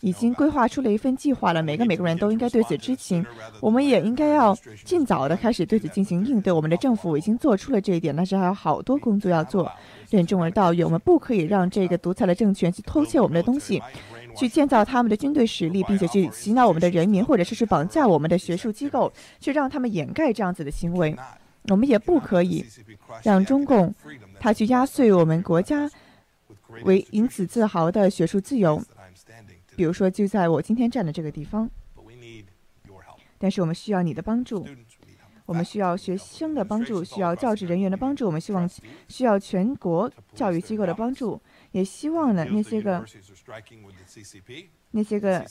[0.00, 3.24] 已经规划出了一份计划了，每个每个人都应该对此知情。
[3.60, 4.52] 我们也应该要
[4.84, 6.52] 尽早的开始对此进行应对。
[6.52, 9.70] 我们的政府已经做出了这一点，但是还有好多工作要做。
[10.10, 13.80] 任重而道远，我们不可以让这个独裁的政权去偷窃我们的东西。
[14.38, 21.16] 去建造他们的军队实力，并且去洗脑我们的人民，或者是去绑架我们的学术机构，去让他们掩盖这样子的行为。
[21.64, 22.64] 我们也不可以
[23.22, 23.94] 让中共
[24.40, 25.90] 他去压碎我们国家
[26.84, 28.80] 为因此自豪的学术自由。
[29.76, 31.68] 比如说，就在我今天站的这个地方。
[33.38, 34.66] 但是我们需要你的帮助，
[35.46, 38.68] 我们需要学生的帮助，需要教职人员的帮助，我们希望
[39.08, 41.40] 需要全国教育机构的帮助。
[41.72, 43.04] 也希望呢，那些个
[44.90, 45.44] 那些个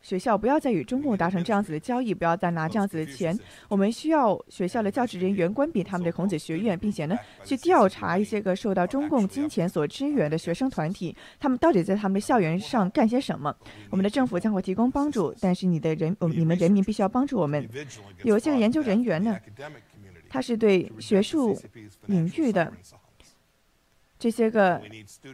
[0.00, 3.38] 学校不要再与中共达成这样子的交易，不要再拿这样子的钱。
[3.68, 13.54] 我们需要学校的教职人员关闭他们的孔子学院，并且呢，去调查一些个受到中共金钱所支援的学生团体，他们到底在他们的校园上干些什么。
[13.90, 17.68] 我们的政府将会提供帮助，但是你的人，你们人民必须要帮助我们。
[18.24, 19.38] 有一些研究人员呢，
[20.28, 21.56] 他是对学术
[22.06, 22.72] 领域的。
[24.22, 24.80] 这些个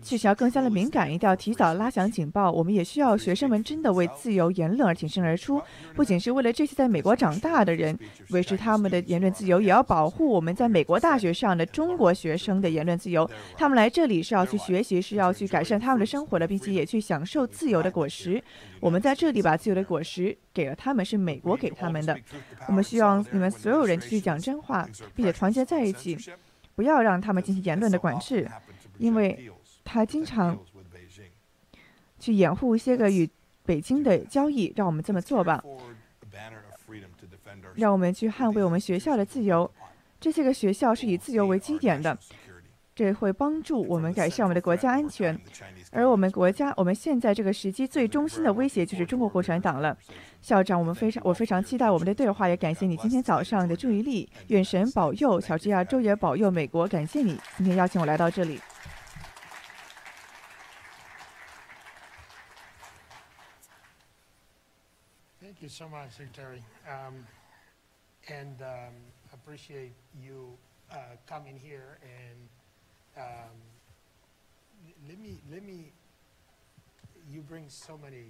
[0.02, 2.50] 事情要更加的敏感，一定要提早拉响警报。
[2.50, 5.60] 我们也需要学生们真的为自由言论而挺身而出，
[5.94, 7.98] 不仅是为了这些在美国长大的人
[8.30, 13.30] 维持他们的言论自由，也要保护我们在美国大学上的中国学生的言论自由。
[13.58, 18.42] 他们来这里是要去学习，是要去改善他们的生活的，并且也去享受自由的果实。
[18.80, 22.18] 我们在这里把自由的果实给了他们，是美国给他们的。
[22.66, 26.16] 我们希望你们所有人去讲真话，并且团结在一起，
[26.74, 28.48] 不要让他们进行言论的管制。
[28.98, 29.50] 因为
[29.84, 30.58] 他经常
[32.18, 33.28] 去掩护一些个与
[33.64, 35.62] 北京的交易，让我们这么做吧。
[37.74, 39.70] 让我们去捍卫我们学校的自由。
[40.20, 42.18] 这些个学校是以自由为基点的，
[42.94, 45.38] 这会帮助我们改善我们的国家安全。
[45.92, 49.96] 而我们国家，我们现在这个时期最中心的威胁就是中国共产党了。
[50.42, 54.28] 校长，我们非常，我非常期待我们的对话，也感谢你今天早上的注意力。
[54.48, 56.86] 愿神保佑乔治亚州，也保佑美国。
[56.88, 58.58] 感谢你今天邀请我来到这里。
[65.58, 66.62] Thank you so much, Secretary.
[66.88, 67.26] Um,
[68.28, 68.94] and um,
[69.34, 69.90] appreciate
[70.22, 70.50] you
[70.92, 73.56] uh, coming here and um,
[75.08, 75.90] let me let me
[77.28, 78.26] you bring so many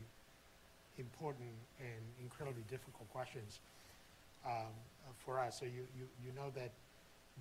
[0.96, 3.60] important and incredibly difficult questions
[4.46, 4.72] um,
[5.18, 5.60] for us.
[5.60, 6.72] So you, you, you know that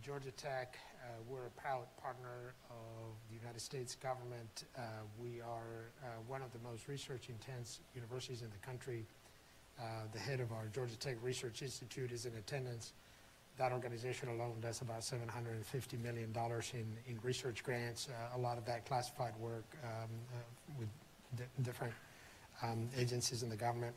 [0.04, 4.66] Georgia Tech, uh, we're a proud partner of the United States government.
[4.78, 4.82] Uh,
[5.18, 9.06] we are uh, one of the most research intense universities in the country.
[9.80, 12.94] Uh, the head of our Georgia Tech Research Institute is in attendance.
[13.58, 16.34] That organization alone does about $750 million
[16.74, 20.88] in, in research grants, uh, a lot of that classified work um, uh, with
[21.36, 21.94] di different
[22.64, 23.94] um, agencies in the government.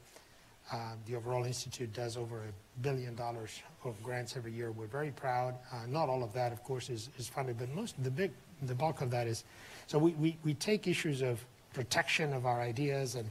[0.72, 4.70] Uh, the overall institute does over a billion dollars of grants every year.
[4.72, 5.54] We're very proud.
[5.72, 8.30] Uh, not all of that, of course, is, is funded, but most the big,
[8.62, 9.44] the bulk of that is.
[9.86, 13.29] So we, we, we take issues of protection of our ideas and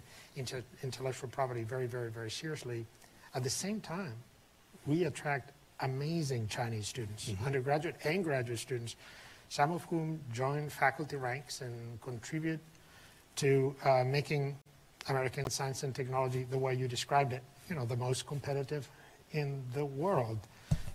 [0.83, 2.87] intellectual property very, very, very seriously.
[3.35, 4.15] At the same time,
[4.87, 7.47] we attract amazing Chinese students, mm -hmm.
[7.47, 8.97] undergraduate and graduate students,
[9.49, 12.61] some of whom join faculty ranks and contribute
[13.37, 13.47] to
[13.85, 14.57] uh, making
[15.07, 18.89] American science and technology the way you described it, you know, the most competitive
[19.31, 20.39] in the world.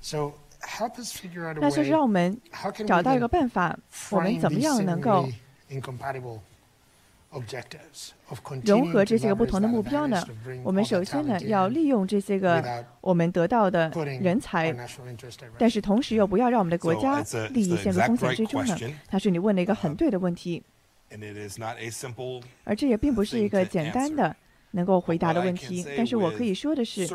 [0.01, 1.69] So help us figure out a way.
[1.69, 2.41] 那就是让我们
[2.87, 3.77] 找到一个办法，
[4.11, 5.27] 我们怎么样能够
[5.69, 6.39] incompatible
[8.64, 10.24] 融合这些个不同的目标呢？
[10.62, 14.74] 我们首先呢要利用这些个我们得到的人才，
[15.58, 17.20] 但是同时又不要让我们的国家
[17.50, 18.76] 利益陷入风险之中呢？
[19.08, 20.62] 他说你问了一个很对的问题，
[22.64, 24.34] 而这也并不是一个简单的
[24.72, 25.84] 能够回答的问题。
[25.96, 27.08] 但是我可以说的是，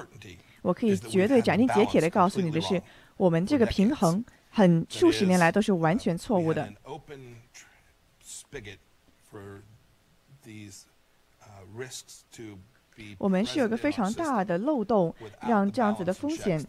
[0.62, 2.82] 我可以绝对斩钉截铁的告诉你的是，
[3.18, 6.72] 我们这个平衡很数十年来都是完全错误的。
[13.18, 15.14] 我们是有个非常大的漏洞，
[15.48, 16.62] 让这样子的风险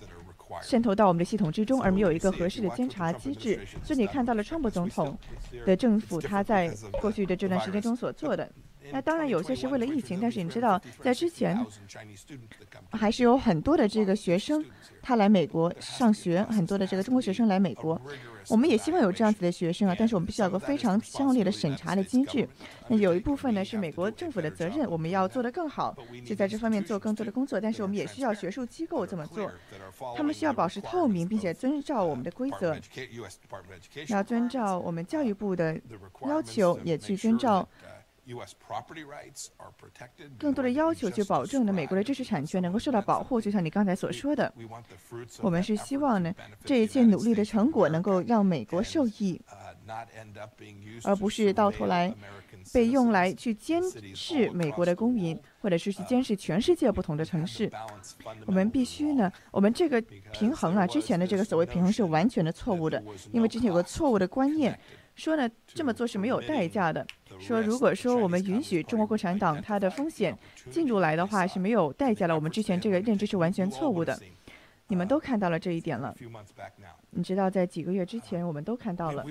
[0.62, 3.66] 渗透到我们的系统之中，而没有一个合适的监察机制。
[3.82, 5.16] 所以你看到了川普总统
[5.64, 6.68] 的政府他在
[7.00, 8.50] 过去的这段时间中所做的。
[8.92, 11.64] 那当然有些是为了疫情，但是你知道，在之前
[12.90, 14.64] 还是有很多的这个学生
[15.00, 18.00] 他来美国上学，很多的这个中国学生来美国。
[18.48, 22.48] 我们也希望有这样子的学生啊，但是我们必须要有个非常强烈的审查的机制。
[22.88, 27.60] 那有一部分呢是美国政府的责任，我们要做得更好，就在这方面做更多的工作。
[27.60, 29.50] 但是我们也需要学术机构这么做，
[30.16, 32.76] 他们需要保持透明，并且遵照我们的规则，
[34.08, 35.78] 要遵照我们教育部的
[36.26, 37.68] 要求，也去遵照。
[40.38, 43.40] 更多的要求去保证呢，美国的知识产权能够受到保护。
[43.40, 44.52] 就像你刚才所说的，
[45.40, 49.40] 我们是希望呢，这一切努力的成果能够让美国受益，
[51.04, 52.14] 而不是到头来
[52.72, 53.82] 被用来去监
[54.14, 57.70] 视美国的公民，或者是去监视全世界不同的城市。
[58.46, 60.00] 我们必须呢，我们这个
[60.32, 64.78] 平衡啊，之前的这个所谓平衡是完全的错误的，因为之前有个错误的观念。
[65.16, 67.06] 说呢，这么做是没有代价的。
[67.40, 70.36] 说如果说我们允许中国共产党它的风险
[70.70, 72.34] 进入来的话是没有代价的。
[72.34, 74.18] 我们之前这个认知是完全错误的。
[74.88, 76.12] 你们都看到了这一点了。
[77.10, 79.24] 你知道，在几个月之前，我们都看到了。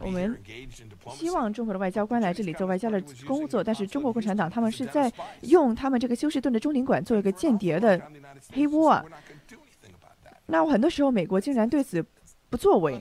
[0.00, 0.38] 我们
[1.10, 5.10] 希望中国的外交官来这里做外交的工作，但是中国共产党他们是在
[5.42, 7.98] 用他们这个休斯顿的中领馆做一个间谍的
[8.52, 9.04] 黑窝啊。
[10.44, 12.04] 那很多时候，美国竟然对此。
[12.52, 13.00] 不作为，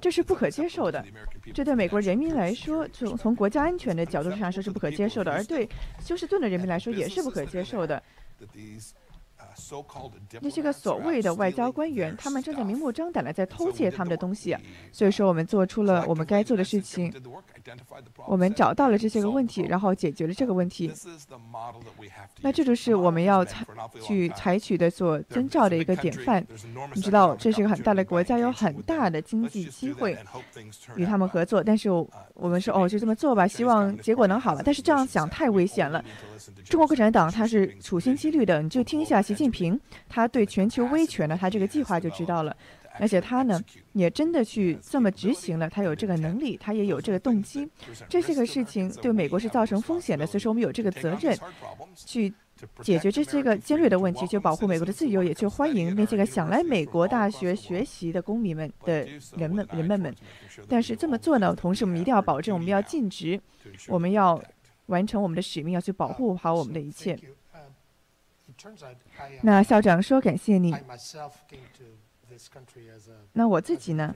[0.00, 1.04] 这是不可接受的。
[1.52, 5.68] 这对美国人民来说，从从国家安全的角度上说是不可接受的，而对
[6.00, 8.00] 休斯顿的人民来说也是不可接受的。
[10.40, 14.56] 那些个所谓的外交官员，他们正在明目张胆的在偷窃他们的东西。
[14.92, 17.12] 所以说，我们做出了我们该做的事情，
[18.26, 20.92] 我们找到了这些个问题，然后解决了这个问题。
[22.42, 23.64] 那这就是我们要采
[24.02, 26.44] 去采取的所遵照的一个典范。
[26.94, 30.16] 你知道，这是一个很大的国家，有很大的经济机会
[30.96, 31.62] 与他们合作。
[31.62, 31.88] 但是
[32.34, 34.62] 我们说，哦，就这么做吧，希望结果能好了。
[34.64, 36.04] 但是这样想太危险了。
[36.64, 42.54] 中国共产党他是处心积虑的，你就听一下习近平他对全球威权的他这个计划就知道了。
[43.00, 43.60] 而且他呢，
[43.92, 47.68] 也真的去这么执行了，他有这个能力，他也有这个动机。
[48.08, 51.36] 这些个事情对美国是造成风险的，所以说我们有这个责任
[51.96, 52.32] 去
[52.82, 59.04] 解决这些个尖锐的问题，去保护美国的自由，也去欢迎那些个想来美国大学学习的公民们的
[59.36, 60.14] 人们人们们。
[60.68, 63.40] 但是这么做呢，同时我们一定要保证，我们要尽职，
[63.88, 64.40] 我们要
[64.86, 67.18] 完成我们的使命，要去保护好我们的一切。
[69.42, 70.72] 那校长说：“感谢你。”
[73.32, 74.14] 那我自己呢，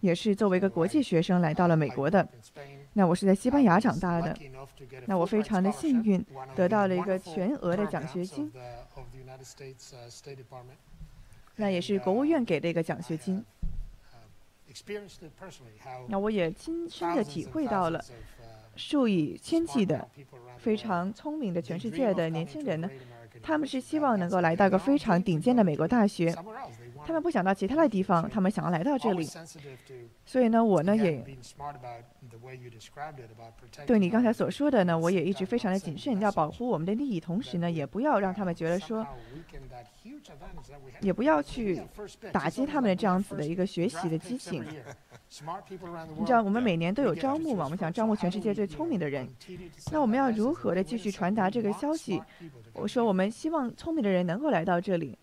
[0.00, 2.26] 也是作为一个国际学生来到了美国的。
[2.94, 4.36] 那我是在西班牙长大的。
[5.06, 6.24] 那我非常的幸运，
[6.54, 8.52] 得到了一个全额的奖学金。
[11.56, 13.44] 那也是国务院给的一个奖学金。
[16.08, 18.02] 那我也亲身的体会到了，
[18.74, 20.08] 数以千计的
[20.58, 22.88] 非常聪明的全世界的年轻人呢，
[23.42, 26.34] 他们是希望能够来到一个非常顶尖的美国大学。
[27.06, 29.28] 他们不想到其他的地方，他们想要来到这里。
[30.24, 31.24] 所以呢，我呢也
[33.86, 39.06] 对你刚才所说的呢，我也一直非常的谨慎，要保护我们的利益，同时呢，也不要让他们觉得说，
[41.00, 41.82] 也不要去
[42.32, 44.64] 打击他们的这样子的一个学习的激情。
[46.16, 49.28] 你知道，我们每年都有招募嘛，我们想招募全世界最聪明的人。
[49.90, 52.22] 那我们要如何的继续传达这个消息？
[52.72, 55.18] 我说，我们希望聪明的人能够来到这里。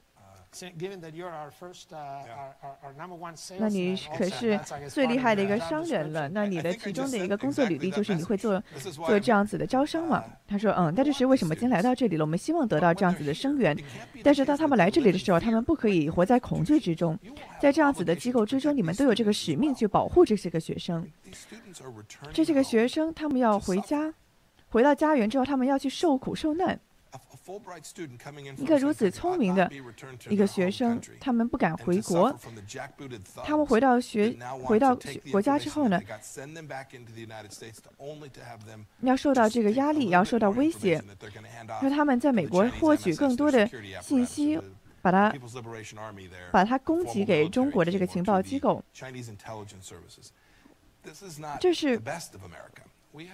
[3.60, 4.60] 那你可是
[4.90, 6.28] 最厉害的一个商人了。
[6.30, 8.60] 那你的其中的一个工作履历就是你会做
[8.92, 10.24] 做这样子的招商嘛？
[10.48, 12.26] 他说，嗯，但这是为什么今天来到这里了？
[12.26, 13.78] 我们希望得到这样子的生源。
[14.24, 17.18] 但是当他们来这里的时候，他们不可以活在恐惧之中。
[17.62, 21.08] 在这样子的机构之中，你们都有这个使命去保护这些个学生。
[22.34, 24.12] 这些个学生，他们要回家，
[24.70, 26.80] 回到家园之后，他们要去受苦受难。
[28.58, 29.72] 一个如此聪明的
[30.30, 32.38] 一个学生，他们不敢回国。
[33.44, 34.96] 他们回到学回到
[35.32, 36.00] 国家之后呢，
[39.02, 41.02] 要受到这个压力，要受到威胁，
[41.82, 43.68] 让他们在美国获取更多的
[44.02, 44.60] 信息，
[45.02, 45.34] 把它
[46.52, 48.84] 把它供给给中国的这个情报机构。
[51.60, 52.00] 这是。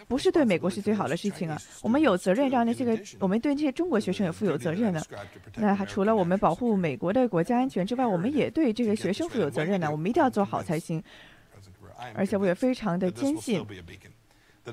[0.08, 1.62] 不是对美国是最好的事情啊！
[1.82, 5.02] 我们有责任让那些个，我们对这些中国学生也负有责任呢。
[5.56, 9.92] 那还除了我们保护美国的国家安全之外，我们也对这个学生负有责任呢。
[9.92, 11.04] 我们一定要做好才行。
[12.14, 13.66] 而且我也非常的坚信，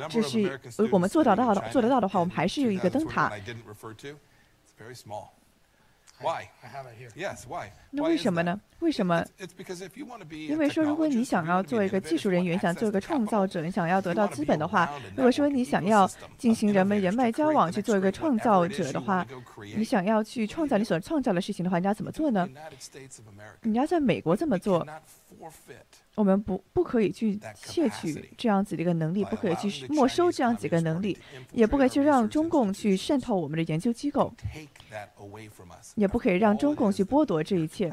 [0.09, 0.59] 这是
[0.91, 3.33] 我们做到的做得到的话，我们还是有一个灯塔。
[6.23, 6.49] Why?
[7.17, 7.69] Yes, why?
[7.91, 8.61] 那为什么呢？
[8.79, 9.25] 为什么？
[10.49, 16.09] 因为说，如果你想要做一个技术人员，想做一个创造者，你想要得到资本的话，如果说你想要
[16.39, 19.27] 进行人们人脉交往，去做一个创造者的话，
[19.77, 22.49] 你想要去创造你所创造的事情的话，你要怎么做呢？
[23.63, 24.87] 你要在美国这么做。
[26.15, 31.17] 我们不不可以去窃取这样子的一个能力，不可以去没收这样子一个能力，
[31.53, 34.33] 也不可以去让中共去渗透我们的研究机构，
[35.95, 37.91] 也不可以让中共去剥夺这一切。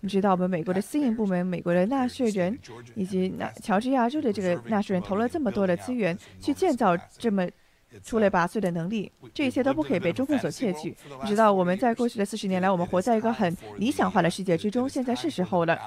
[0.00, 2.58] 你知道，我们美国的私营部门、美国的纳税人
[2.94, 7.48] 以及纳乔治亚州的这个纳税人投了这么多的资源去建造这么。
[8.02, 10.96] 出类拔萃的能力，这一切都不可以被中共所窃取。
[11.22, 14.88] 你知道，我们在过去的四十年来，我们活在一个很理想化的世界之中。
[14.88, 15.78] 现在是时候了，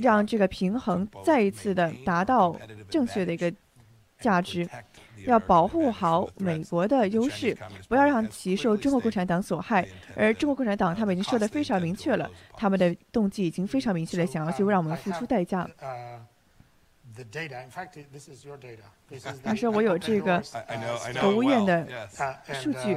[0.00, 2.56] 让这个平衡再一次的达到
[2.88, 3.52] 正确的一个
[4.20, 4.68] 价值。
[5.26, 7.52] 要保护好美国的优势，
[7.88, 9.84] 不要让其受中国共产党所害。
[10.14, 15.68] 而中国共产党他们已经说的非常明确了，他们的动机已经非常明确了想要去让我们付出代价。
[19.42, 20.42] 他说：“我有这个
[21.20, 22.08] 国务院的
[22.54, 22.96] 数据。”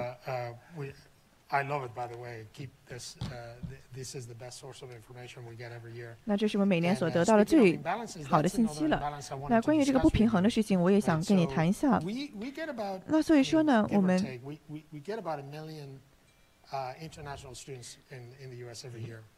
[6.24, 7.78] 那这是我们每年所得到的最
[8.24, 9.22] 好的信息了。
[9.50, 12.02] 那关于这个不平衡的事情，我也想跟你谈一下。
[13.06, 14.18] 那所以说呢，我们。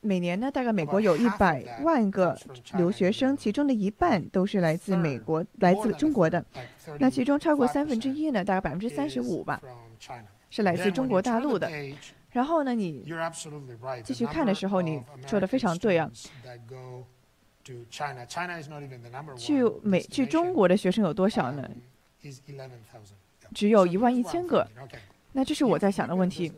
[0.01, 2.37] 每年呢，大概美国有一百万个
[2.75, 6.45] 留学生，其中的一半都是来自美国、来自中国的。
[6.99, 9.59] 那其中超过三分之一呢，大概百分之三十五吧，
[10.51, 11.71] 是来自中国大陆的。
[12.31, 13.03] 然后呢，你
[14.03, 16.11] 继续看的时候，你说的非常对啊。
[19.37, 21.67] 去美去中国的学生有多少呢？
[23.55, 24.67] 只有一万一千个。
[25.31, 26.51] 那这是我在想的问题。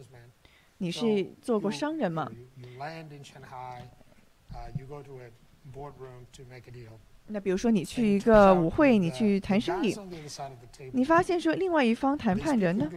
[0.78, 2.32] 你是做过商人吗？
[7.28, 9.96] 那比如说你去一个舞会，你去谈生意，
[10.92, 12.90] 你发现说另外一方谈判人呢？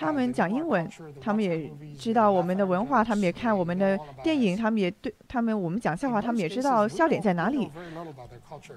[0.00, 0.88] 他们讲英文，
[1.20, 7.70] 他们也知道我们的文化，他们也看我们的电影，他们也对他们我们讲笑话，他们也知道笑点在哪里。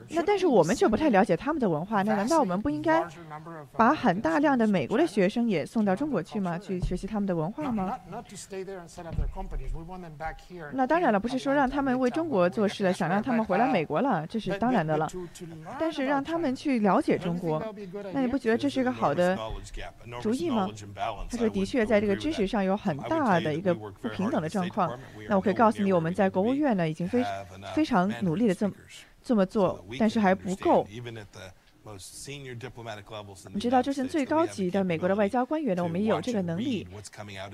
[0.09, 3.01] 那但是我们却不太了解他们的文化，那难道我们不应该
[3.77, 6.59] 把很大量的美国的学生也送到中国去吗？
[6.59, 7.97] 去学习他们的文化吗？
[10.73, 15.07] 那当然了，不是说让他们为中国做事了，想让他们回来美国了，这是当然的了。
[15.79, 17.63] 但是让他们去了解中国，
[18.13, 19.37] 那你不觉得这是一个好的
[20.21, 20.67] 主意吗？
[21.29, 24.99] 他说：“的确，在这个知识上有很大的一个不平等的状况。
[25.27, 27.23] 那我可以告诉你，我们在国务院呢，已经非
[27.73, 28.73] 非常努力的这么
[29.23, 30.87] 这么做，但是还不够。
[33.53, 36.87] 你知道，就是最高级的美国的外交官员呢，我们也有这个能力。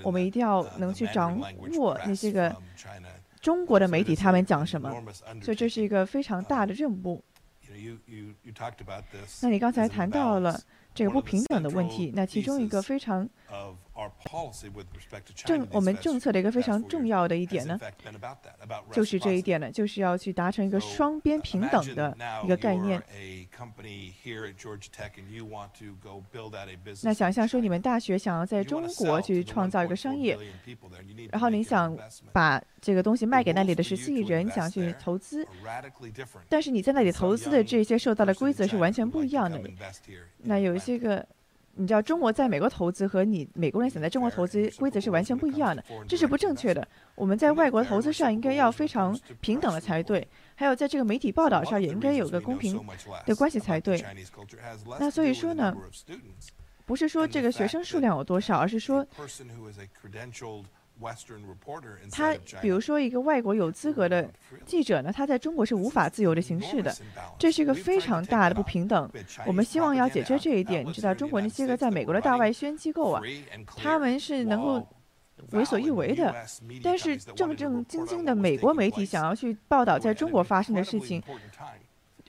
[0.03, 1.39] 我们一定要能去掌
[1.77, 2.55] 握那些个
[3.41, 4.91] 中国的媒体他们讲什么，
[5.41, 7.23] 所以这是一个非常大的任务。
[9.41, 10.59] 那你刚才谈到了。”
[10.93, 13.27] 这个不平等的问题，那其中一个非常。
[15.45, 17.79] 政我们政策的一个非常重要的一点呢，
[18.91, 23.01] 就是这一点呢，就是要去达成一个双边平等的一个概念。
[27.03, 30.37] 那想象说，你们大学想要在中国去创造一个商业，
[31.31, 31.97] 然后你想
[32.31, 35.47] 把这个东西卖给那里的十四亿人，想去投资，
[36.47, 39.61] 但是你在那里投资的这些受到的规则是完全不一样的。
[40.37, 41.25] 那有一些个。
[41.79, 46.85] 你知道中国在美国投资和你美国人想在中国投资规则是完全不一样的，这是不正确的。
[47.15, 52.85] 我们在外国投资上应该要非常平等的才对，还有在这个媒体报道上也应该有个公平
[53.25, 54.03] 的关系才对。
[54.99, 55.73] 那所以说呢，
[56.85, 59.07] 不是说这个学生数量有多少，而是说。
[62.11, 64.29] 他比如说一个外国有资格的
[64.65, 66.93] 记者呢，他在中国是无法自由的行事的，
[67.37, 69.09] 这是一个非常大的不平等。
[69.45, 70.85] 我们希望要解决这一点。
[70.85, 73.21] 你知道，中国那些个在美国的大外宣机构啊，
[73.77, 74.87] 他们是能够
[75.51, 76.35] 为所欲为的，
[76.83, 81.23] 但是正正经经的美国媒体想要去报道在中国发生的事情。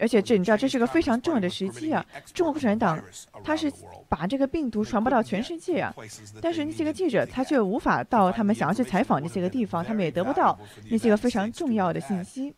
[0.01, 2.05] 而且这你知道这是个非常重要的时期啊！
[2.32, 3.03] 中国共产党
[3.44, 3.70] 他是
[4.09, 5.94] 把这个病毒传播到全世界啊，
[6.40, 12.55] 但是那些个记者他却无法到他们想要去采访那些个地方，他们也得不到那些个非常重要的信息。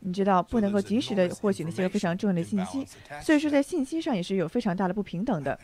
[0.00, 2.86] 你知道不能够及时的获取那些个非常重要的信息，
[3.20, 5.58] 所以说在信息上也是有非常大的不平等的。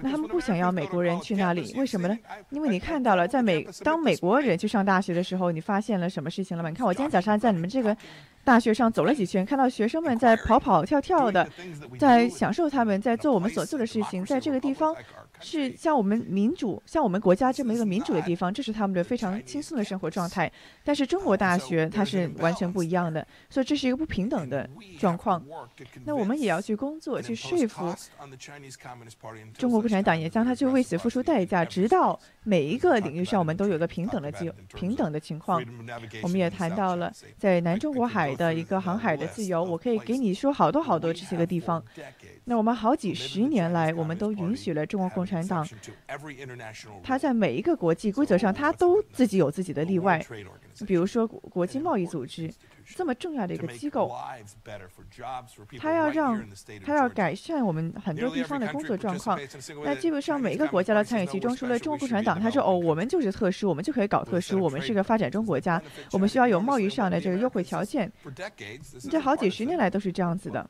[0.00, 2.18] 那他们不想要美国人去那里，为什么呢？
[2.50, 6.68] 因为你看到了，在美当美国人去上大学的时候，你发现了什么事情了吗？
[6.68, 7.96] 你看我今天早上在你们这个
[8.44, 11.48] 大学上走了几圈，看到学生们在跑跑跳跳的，
[11.98, 14.94] 在享受他们在做我们所做的事情，在这个地方。
[15.40, 20.50] 是像我们民主，像我们国家这么一个民主的地方，这是他们的非常轻松的生活状态。
[20.84, 24.68] 但是中国大学它是完全不一样的，所以这是一个不平等的
[24.98, 25.44] 状况。
[26.04, 27.94] 那我们也要去工作，去说服
[29.56, 35.62] 中国共产党，也将他去为此付出代价，直到每一个领域上我们都有个平等的机平等的情况。
[36.22, 41.82] 我们也谈到了在南中国海的一个航海的自由，我可以给你说好多好多这些个地方。
[42.48, 45.68] 那我们好几十年来，我们都允许了中国共产党，
[47.02, 50.24] 他在每一个国际规则上，他都自己有自己的例外。
[50.86, 52.50] 比如说国际贸易组织
[52.86, 54.10] 这么重要的一个机构，
[55.78, 56.42] 他要让
[56.86, 59.38] 他要改善我们很多地方的工作状况。
[59.84, 65.82] 那基本上每一个国家都参与其中，除了中国共产党，他说：“哦，我们就是特殊，我们就可以搞特殊，我们是个发展中国家，
[66.12, 68.10] 我们需要有贸易上的这个优惠条件。”
[69.10, 70.66] 这好几十年来都是这样子的。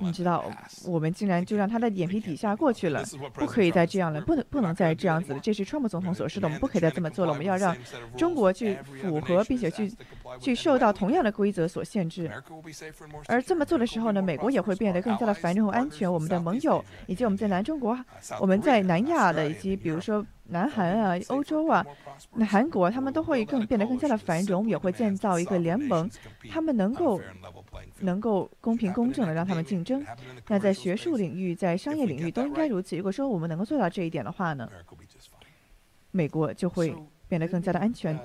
[0.00, 0.44] 你知道，
[0.86, 3.04] 我们竟然就让他的眼皮底下过去了，
[3.34, 5.40] 不可以再这样了，不能不能再这样子了。
[5.40, 7.32] 这是川普总统所说的，我们不可以再这么做了。
[7.32, 7.76] 我们要让
[8.16, 9.92] 中国去符合，并且去
[10.40, 12.30] 去受到同样的规则所限制。
[13.26, 16.12] 而这么做的时候呢，美国也会变得更加的繁荣和安全。
[16.12, 17.98] 我们的盟友以及我们在南中国、
[18.40, 21.84] 我们在南亚的以及比如说南韩啊、欧洲啊、
[22.34, 24.68] 那韩国，他们都会更变得更加的繁荣。
[24.68, 26.10] 也会建造一个联盟，
[26.50, 27.20] 他们能够。
[28.00, 30.04] 能够公平公正的让他们竞争，
[30.48, 32.96] 那在学术领域、在商业领域都应该如此。
[32.96, 34.68] 如果说我们能够做到这一点的话呢，
[36.10, 36.94] 美国就会
[37.28, 38.18] 变得更加的安全。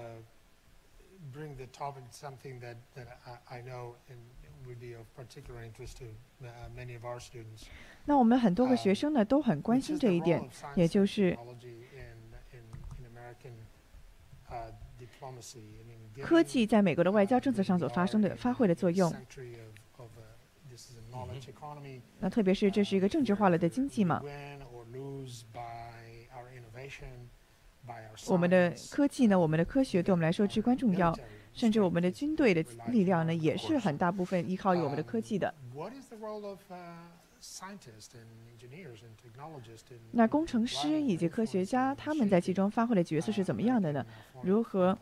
[8.05, 10.41] 那我们很多个学生呢都很关心这一点，
[10.75, 11.37] 也就是
[16.21, 19.13] 科技在美国的外交政策上所发生的发挥的作用。
[22.19, 24.21] 那特别是这是一个政治化了的经济嘛？
[28.27, 31.17] 我们的科技呢，我们的科学对我们来说至关重要，
[31.57, 35.51] 甚至我们的军队的力量呢，也是很大部分依靠于我们的科技的。
[40.11, 44.05] 那工程师以及科学家他们在其中发挥的角色是怎么样的呢？
[44.43, 44.95] 如何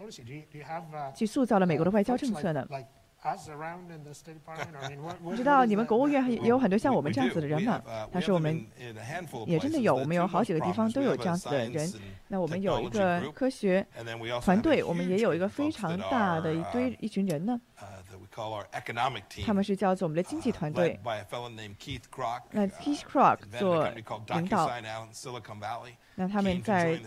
[1.14, 2.66] 去塑造了美国的外交政策呢？
[5.24, 7.82] 不 知道你们国务院也有很多像我们这样子的人嘛？
[8.12, 8.64] 但是我们
[9.48, 11.92] 也真的有，我们有好几个地方都有这样子的人。
[12.28, 13.86] 那我们有一个科学
[14.42, 17.60] 团队，我们也有一个非常大的一堆一群人呢。
[19.46, 21.00] 他们是叫做我们的经济团队。
[22.52, 23.88] 那 Keith Krog 做
[24.36, 24.70] 领导。
[26.16, 27.00] 那他们在，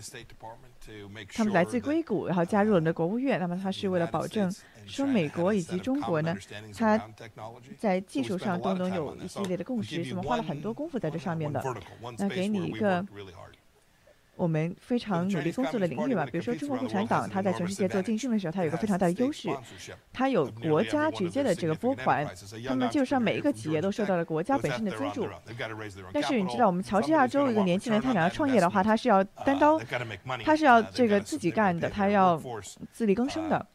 [1.33, 3.39] 他们来自硅谷，然后加入了我们的国务院。
[3.39, 4.51] 那么他是为了保证。
[4.89, 6.35] 说美国以及中国呢，
[6.77, 6.99] 它
[7.77, 11.63] 在技术上都能有一系列的共识，是我们花了很多功夫在这上面的。
[12.17, 13.05] 那给你一个
[14.35, 19.49] 我们非常努力工作的领域吧，比如说中国共产党，它在全世界做竞争的时候，它有一个非常大的优势，
[20.13, 22.25] 它有国家直接的这个拨款，
[22.63, 25.27] 那么基本上每一个企业都受到了国家本身的资助。
[26.13, 29.77] 但是你知道，我们乔治亚州一个年轻人，他想要创业的话，他是要单刀，
[30.45, 32.41] 他是要这个自己干的，他要
[32.93, 33.67] 自力更生的。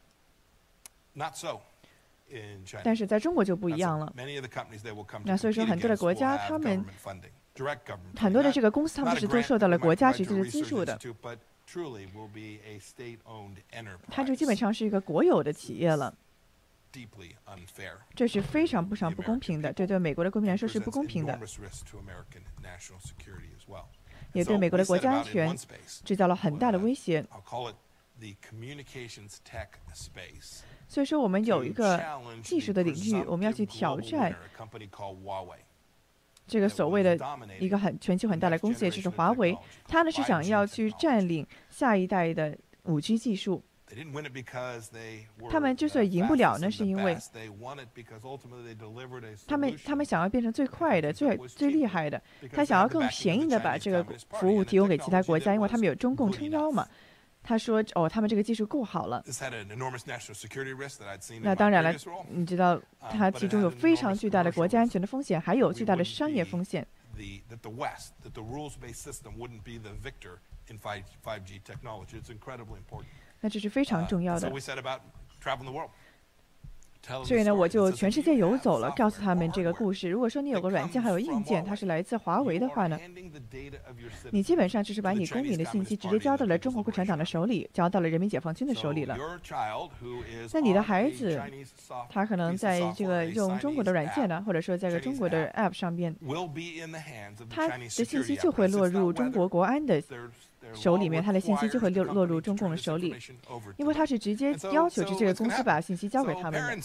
[2.82, 4.12] 但是在中国就不一样了。
[5.24, 6.84] 那所以说，很多的国家，他们
[8.16, 10.98] 很多的这个公司，他们是都受到了国家直接的资助的。
[14.10, 16.14] 它就基本上是一个国有的企业了。
[18.14, 21.38] 这是非常非常不公平的，这对美国的公民来说是不公平的，
[24.32, 25.56] 也对美国的国家安全
[26.04, 27.24] 制造了很大的威胁。
[30.95, 32.01] 所以说，我们有一个
[32.40, 34.32] 技术的领域，我们要去挑战
[36.47, 37.18] 这个所谓的
[37.59, 39.59] 一个很全球很大的公司，也就是华为。
[39.88, 43.61] 它呢是想要去占领下一代的五 G 技术。
[45.51, 47.16] 他们之所以赢不了呢，是因为
[49.47, 52.22] 他们他们想要变成最快的、最最厉害的，
[52.53, 56.86] 他想要更便宜的把这个服务提供给其他国家，因为他们有中共撑腰嘛。
[57.45, 59.22] 他说：“哦，他们这个技术够好了。”
[61.42, 61.92] 那当然了，
[62.30, 66.84] 你知道，它其中有非常巨大的国家安全的风险，还有巨大的商业风险。
[73.40, 74.51] 那这是非常重要的。
[77.24, 80.09] 所以呢，我就全世界游走了，告诉他们这个故事。
[80.09, 82.98] 如果说你有个软件还有硬件，它是来自华为的话呢，
[84.30, 89.16] 你基本上就是把你公民的信息直接交到了中国共产党的手里，交到了人民解放军的手里了。
[90.52, 91.40] 那你的孩子，
[92.09, 96.14] 他可能在这个用中国的软件呢，或者说在这个中国的 App 上边，
[97.50, 100.02] 他的信息就会落入中国国安的。
[100.74, 103.14] 手里面，他的信息就会落落入中共的手里，
[103.76, 106.78] 因为他是直接要求着这个公司把信息交给他们的。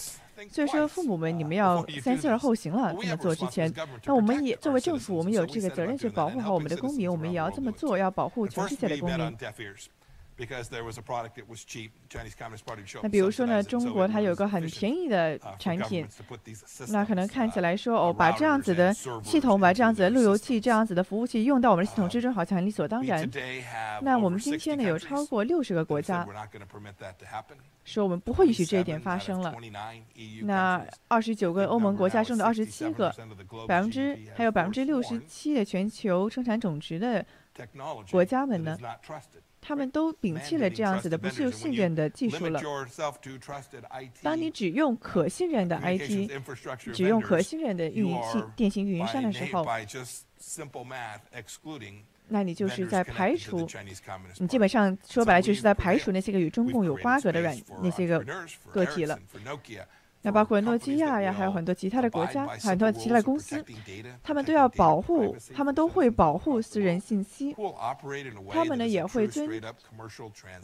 [0.48, 2.94] 所以说，父母们，你们要三思而后行了。
[2.94, 3.72] 这么做之前，
[4.04, 9.36] 那我们也作为政府，我们有这个责任去保护好我们的公民，我们也要这么做，要保护全世界的公民。
[13.02, 16.06] 那比如说呢，中国它有个很便宜的产品，
[16.88, 23.28] 那可能看起来说哦，把这样子的系统，把这样子的路由器、这样子的服务器用到我们的系统之中，好像很理所当然。
[24.00, 26.26] 那我们今天呢，有超过六十个国家
[27.84, 29.54] 说我们不会允许这一点发生了。
[30.42, 33.12] 那二十九个欧盟国家中的二十七个，
[33.68, 37.24] 百分之还有百分之六十七的全球生产总值的
[38.10, 38.78] 国家们呢？
[39.60, 42.60] 他们都摒弃了这样子的不受信任的技术了。
[44.22, 46.30] 当你只用可信任的 IT，
[46.92, 49.66] 只用可信任的运营器、电信运营商的时候，
[52.28, 53.68] 那你就是在排除，
[54.38, 58.24] 你基本上说白了就是在排除那些个与中共有瓜葛的软那些个
[58.72, 59.18] 个体了。
[60.22, 63.64] 那包括诺基亚呀，还有很多其他的国家，很多其他的公司，
[64.22, 67.56] 他们都要保护，他们都会保护私人信息。
[68.50, 69.48] 他们呢也会遵，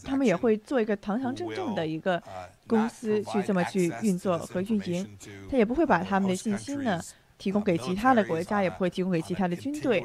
[0.05, 2.23] 他们也会做一个堂堂正正的一个
[2.67, 5.19] 公司去这么去运作和运营。
[5.51, 7.01] 他也不会把他们的信息呢
[7.39, 10.05] 提供给其他的国家，也不会提供给其他的军队，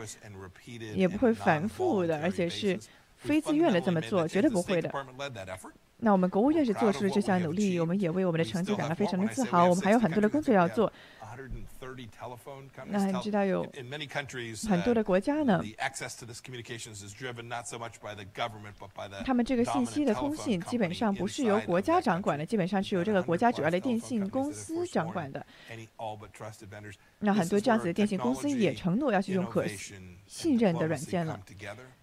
[0.95, 2.79] 也不会反复的，而且是
[3.17, 4.89] 非自愿的这么做，绝对不会的。
[6.03, 9.65] 那我们国务院是做出了这项努力，我们也为我们的成绩感到非常的自豪。
[9.69, 10.91] 我们还有很多的工作要做，
[12.87, 13.61] 那你知道有
[14.67, 15.63] 很多的国家呢，
[19.23, 25.45] 他们这个信息的通信基本上不是由国家掌管的，基本上是由这个国家主要的电信公司掌管的。
[27.19, 29.67] 那很多这样子的电信公司也承诺要去用可
[30.25, 31.39] 信任的软件了。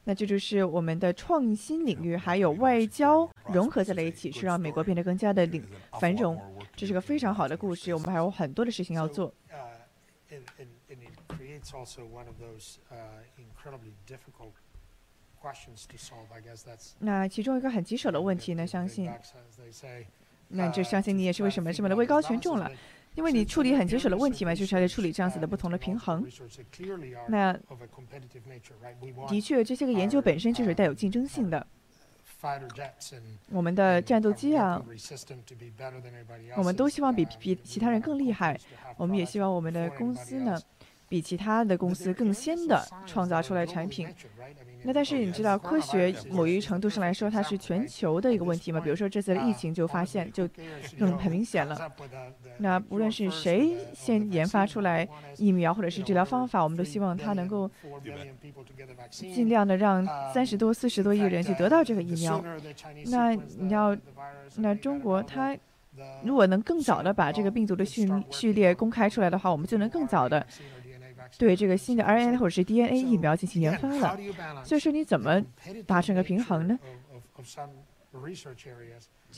[0.09, 5.63] 那这就是我们的创新领域，还有外交融合在了一起，是让美国变得更加的领
[6.01, 6.41] 繁荣。
[6.75, 9.31] 这是个非常好的故事，我们还有很多的事情要做。
[17.01, 19.13] 那其中一个很棘手的问题呢，相信，
[20.49, 22.73] 那就相信你也是为什么这么的位高权重了。
[23.19, 26.25] 因为你处理很棘手的问题嘛，就是要处理这样子的不同的平衡。
[27.27, 27.53] 那
[29.29, 31.67] 的确，这些个研究本身就是带有竞争性的。
[33.51, 34.81] 我们的战斗机啊，
[36.57, 38.57] 我们都希望比比其他人更厉害。
[38.97, 40.57] 我们也希望我们的公司呢，
[41.09, 44.09] 比其他的公司更先的创造出来产品。
[44.85, 48.79] 那但是你知道，科学某一程度上来说，它是全球的一个问题嘛？
[48.79, 50.49] 比如说这次的疫情就发现，就
[50.97, 51.77] 更很明显了。
[52.59, 55.07] 那无论是谁先研发出来
[55.37, 57.69] 疫苗或者是治疗方法，我们都希望它能够
[59.11, 62.43] 尽量的让三十多、四十多亿人去得到这个疫苗。
[63.07, 63.97] 那你要，
[64.57, 65.57] 那中国它
[66.23, 70.47] 如果能更早的把这个病毒的序序列公开出来的话，我们就能更早的。
[71.37, 74.19] 对这个新的 RNA 或者是 DNA 疫苗进行研发了，
[74.65, 75.45] 所以说你怎么
[75.87, 76.79] 达成个平衡呢？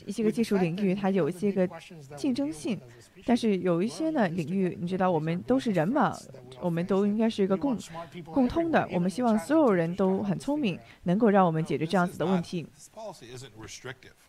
[0.05, 1.67] 一些个技术领域它有一些个
[2.15, 2.79] 竞争性，
[3.25, 6.17] 但是有一些呢领域，你知道我们都是人嘛，
[6.61, 7.77] 我们都应该是一个共
[8.23, 8.87] 共通的。
[8.93, 12.65] 我们希望所有人都很聪明，能够让我们解决这样子的问题。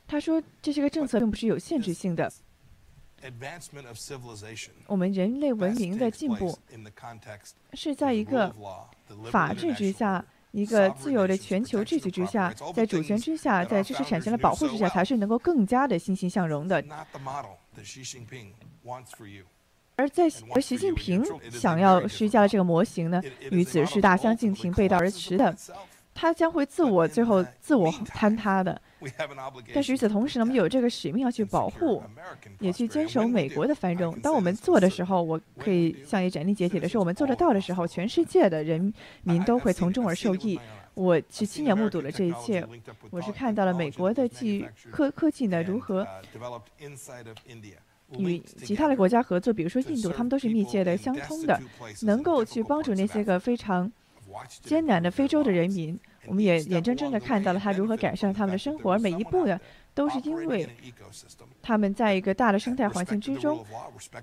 [0.09, 2.31] 他说这些个政策并不是有限制性的。
[4.87, 6.59] 我们人类文明的进步
[7.75, 8.55] 是在一个
[9.31, 16.83] 法治之下、一个自由的全球秩序之下，在主权之下、在知识产权的保护之下，才是能够更加的欣欣向荣的。
[19.95, 25.55] 而在而习近平想要施加的这个模型呢，与此是大相径庭、背道而驰的。
[26.15, 28.81] 他将会自我最后自我坍塌的。
[29.75, 32.03] 但是与此同时呢，我们有这个使命要去保护，
[32.61, 34.19] 也去坚守美国的繁荣。
[34.21, 38.93] 当我们做的时候，我可以向你斩钉截铁的说，我们做得到的时候，全世界的人
[39.23, 40.61] 民都会从中而受益。
[40.95, 42.65] 我是亲眼目睹了这一切，
[43.11, 46.07] 我是看到了美国的技科科技呢如何
[48.19, 51.59] 与其他的国家合作，比如说印度，他们都是密切的相通的，
[52.03, 53.91] 能够去帮助那些个非常
[54.63, 55.99] 艰难的非洲的人民。
[56.27, 59.59] 我们也眼睁睁地看到了他如何改善他们的生活，而每一步呢，
[59.93, 60.69] 都是因为
[61.61, 63.67] 他们在一个大的生态环境之中。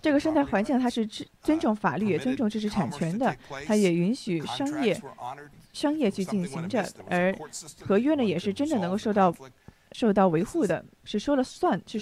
[0.01, 1.05] 这个生态环境它是
[1.41, 3.35] 尊重法律，也尊重知识产权的，
[3.67, 4.97] 它也允许商业
[5.73, 7.35] 商业去进行着，而
[7.81, 9.35] 合约呢也是真的能够受到
[9.91, 11.99] 受到维护的，是说了算，是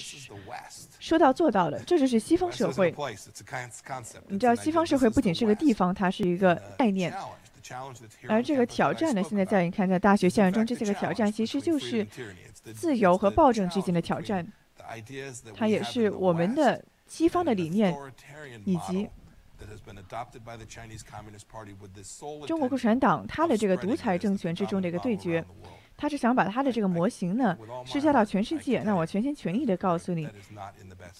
[0.99, 1.80] 说到做到的。
[1.88, 2.93] 这就是西方社会。
[4.28, 7.12] 你知道，西方社会不仅是个地方，它是一个概念。
[8.28, 12.05] 而这个挑战呢，现在在你看，在大学校园中，这些个挑战其实就是
[12.74, 14.45] 自由和暴政之间的挑战。
[15.53, 17.95] 它也是我们的西方的理念，
[18.65, 19.09] 以及
[22.45, 25.43] 中国共产党它的这个独裁政权之中的一个对决。
[25.99, 28.84] 他是想把他的这个模型呢施加到全世界。
[28.84, 30.30] 那我全心全意的告诉你，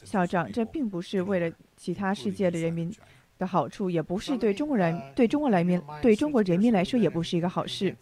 [0.06, 2.94] 校长，这并不是为了其他世界的人民。
[3.38, 7.96] 的好处也不是对中国人、对中国人民、对中国人民来说也不是一个好事。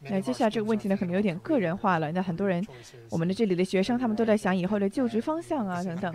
[0.00, 2.12] 那接下来这个问题呢，可能有点个人化了。
[2.12, 2.66] 那很多人，
[3.10, 6.14] 我们的这里的学生，他们都在想以后的就职方向啊等等。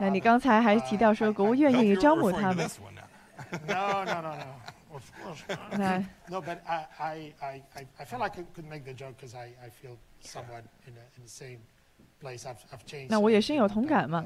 [0.00, 2.68] 那你刚才还提到说，国务院愿意招募他们。
[5.78, 6.04] 那。
[13.08, 14.24] 那 我也深有同感嘛。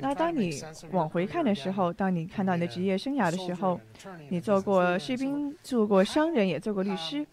[0.00, 3.80] 那当你往回看的时候，当你看到你的职业生涯的时候，
[4.28, 7.26] 你做过士兵，做过商人，也做过律师。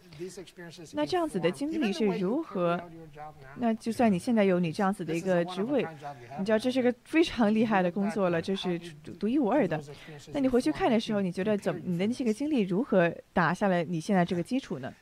[0.92, 2.80] 那这样子的经历是如何？
[3.56, 5.86] 那就算你现在有你这样子的一个职位，
[6.38, 8.78] 你知道这是个非常厉害的工作了，这是
[9.20, 9.80] 独一无二的。
[10.32, 11.80] 那你回去看的时候，你觉得怎么？
[11.84, 14.92] 你的那些个经历如何打下了你现在这个基础呢？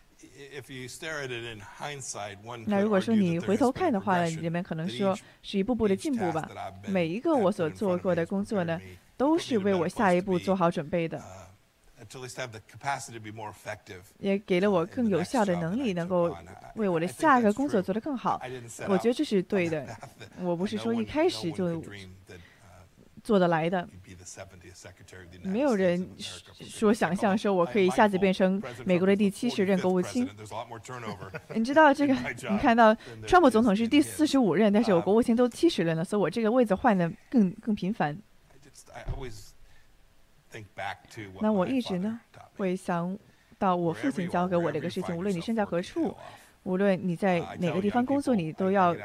[2.66, 6.48] 那如果说你回头看的话，里面可能说是一步步的进步吧。
[6.86, 8.80] 每一个我所做过的工作呢，
[9.16, 11.22] 都是为我下一步做好准备的。
[14.18, 16.36] 也给了我更有效的能力，能够
[16.74, 18.42] 为我的下一个工作做得更好。
[18.88, 19.86] 我觉得这是对的。
[20.40, 21.82] 我不是说一开始就
[23.22, 23.88] 做得来的。
[25.42, 26.08] 没有人
[26.60, 30.28] 说想象说我可以一下子变成美国的第七十任国务卿。
[31.54, 32.14] 你知道这个？
[32.50, 32.96] 你看到
[33.26, 38.16] 川普总统是第四十五任，但是我国务卿都七十任了，所以我这个位子换的更更频繁。
[41.40, 42.20] 那我一直呢
[42.56, 43.18] 会想
[43.58, 46.16] 到我父亲教给我的一个事情：无论你身在何处，
[46.64, 48.96] 无论你在哪个地方工作，你都要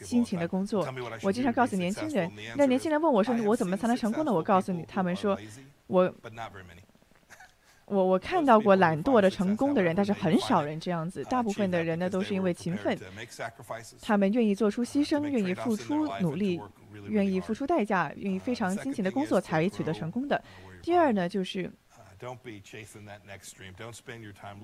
[0.00, 0.86] 辛勤的工作。
[1.22, 5.38] 我经常告诉年轻人，那年轻人问我说：“我怎么才能成功呢？”我告诉你，他们说
[5.88, 6.12] ：“我
[7.86, 11.24] 我我 看到过懒惰的成功的人，但是很少人这样子。
[11.24, 12.96] 大部分的人呢都是因为勤奋，
[14.00, 16.60] 他们愿意做出牺牲，愿意付出努力。”
[17.08, 20.42] 愿意付出代价，愿意非常辛勤的工作才取得成功的。
[20.82, 21.70] 第二呢，就是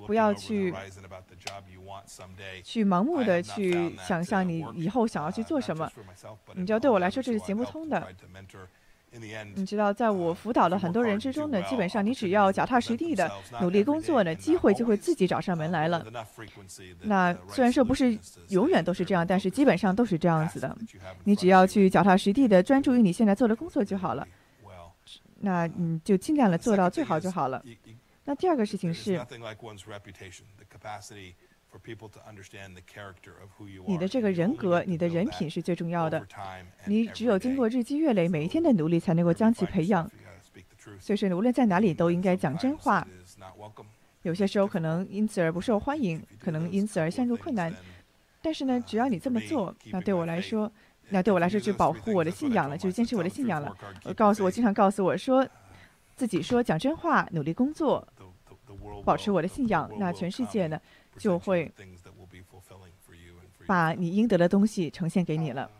[0.06, 0.74] 不要去
[2.62, 5.90] 去盲目的去想象你以后想要去做什么。
[6.54, 8.06] 你知道，对我来说这是行不通的。
[9.54, 13.30] 你知道，在我辅导的很多人之中呢，基本上你只要脚踏实地的
[13.62, 16.04] 努力工作呢，机会就会自己找上门来了。
[17.02, 20.76] 那虽然说不是永远都是这样，但是基本上都是这样子的。
[21.24, 24.26] 你只要去脚踏实地的专注于你现在做的工作就好了。
[25.40, 27.62] 那你就尽量的做到最好就好了。
[28.24, 29.20] 那第二个事情是。
[33.86, 36.26] 你的这个人格，你的人品是最重要的。
[36.86, 40.10] 你只有经过日积月累、每一天的努力，才能够将其培养。
[40.98, 43.06] 所以说，无论在哪里都应该讲真话。
[44.22, 47.74] 有些时候可能因此而不受欢迎，可能因此而陷入困难。
[48.40, 50.72] 但是呢，只要你这么做，那对我来说，
[51.08, 53.76] 那对我来说就保护我的信仰了，就是坚持我的信仰了。
[54.04, 55.46] 我告诉我，经常告诉我说，
[56.16, 58.06] 自己说讲真话，努力工作，
[59.04, 59.90] 保持我的信仰。
[59.98, 60.80] 那全世界呢？
[61.16, 61.72] 就会
[63.66, 65.70] 把你应得的东西呈现给你了。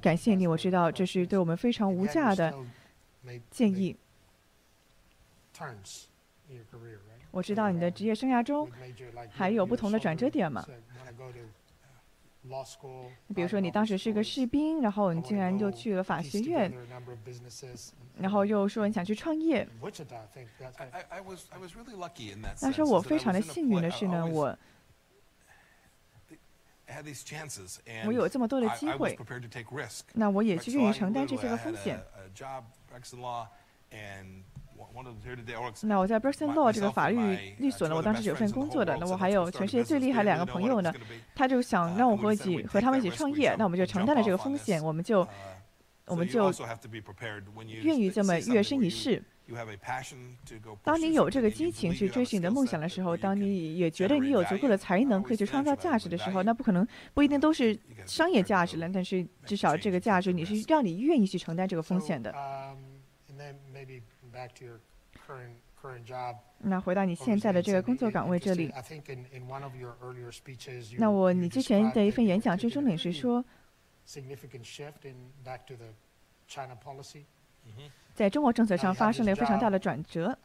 [0.00, 2.54] 感谢你，我知道这是对我们非常无价的
[3.50, 3.94] 建议。
[7.30, 8.68] 我知道你的职业生涯中
[9.30, 10.64] 还有不同的转折点吗？
[13.34, 16.72] 比如说，你当时是个士兵，然后你竟然就去了法学院，
[18.18, 19.68] 然后又说你想去创业。
[22.62, 24.56] 那时候我非常的幸运的是呢，我
[28.06, 29.18] 我有这么多的机会，
[30.12, 32.00] 那我也去愿意承担这些个风险。
[35.82, 37.18] 那我在 b e r k s o n Law 这个法律
[37.58, 38.96] 律所呢，我当时有份工作的。
[38.98, 40.92] 那我还有全世界最厉害两个朋友呢，
[41.34, 43.54] 他就想让我和一起和他们一起创业。
[43.58, 45.26] 那我们就承担了这个风险，我们就
[46.06, 46.52] 我们就
[47.82, 49.22] 愿意这么跃身一试。
[50.82, 62.34] 当你有这个激情去追寻你的梦想的时候，当你也觉得你有足够的才能可以去创造价值的时候，那不可能不一定都是商业价值了，但是至少这个价值你是让你愿意去承担这个风险的。
[66.58, 68.72] 那回到你现在的这个工作岗位这里，
[70.98, 73.44] 那我你之前的一份演讲之中也是说，
[78.14, 80.36] 在中国政策上发生了非常大的转折。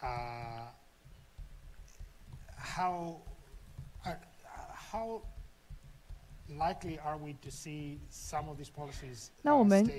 [9.42, 9.90] 那我们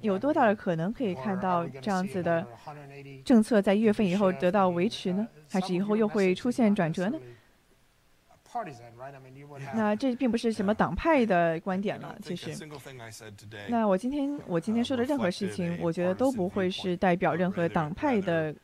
[0.00, 2.46] 有多大的可能可以看到这样子的
[3.24, 5.26] 政策在一月份以后得到维持呢？
[5.50, 7.18] 还是以后又会出现转折呢？
[9.74, 12.56] 那这并不是什么党派的观点了，其实。
[13.68, 18.54] 那我今天我今天说的任何事情，我觉得都不会是代表任何党派的。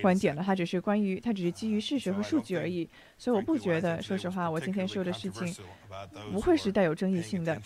[0.00, 5.54] 观点了，它只是关于，它只是基于事实和数据而已，所以我不觉得，说实话，我今天说的事情
[6.32, 7.60] 不会是带有争议性的。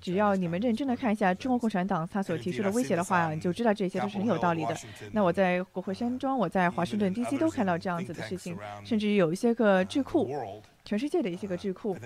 [0.00, 4.76] 只要你们认真的看一下中国共产党他所提出的威胁的话，你就知道这些都是很有道理的。
[5.12, 10.30] 那我在国会山庄，我在华盛顿 DC 都看到这样子的事情，甚至有一些个智库。
[10.84, 11.96] 全世界的一些个智库，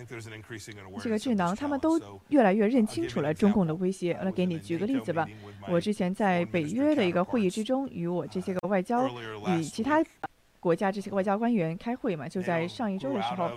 [1.02, 4.14] 这个智囊，他们都越来越认清楚了中共的威胁。
[4.22, 5.26] 来给你举个例子吧，
[5.68, 9.08] 我之前在北约的一个会议之中，与我这些个外交
[9.48, 10.04] 与其他
[10.60, 13.50] 国家这些个外交官员开会嘛，就在上一周的时候。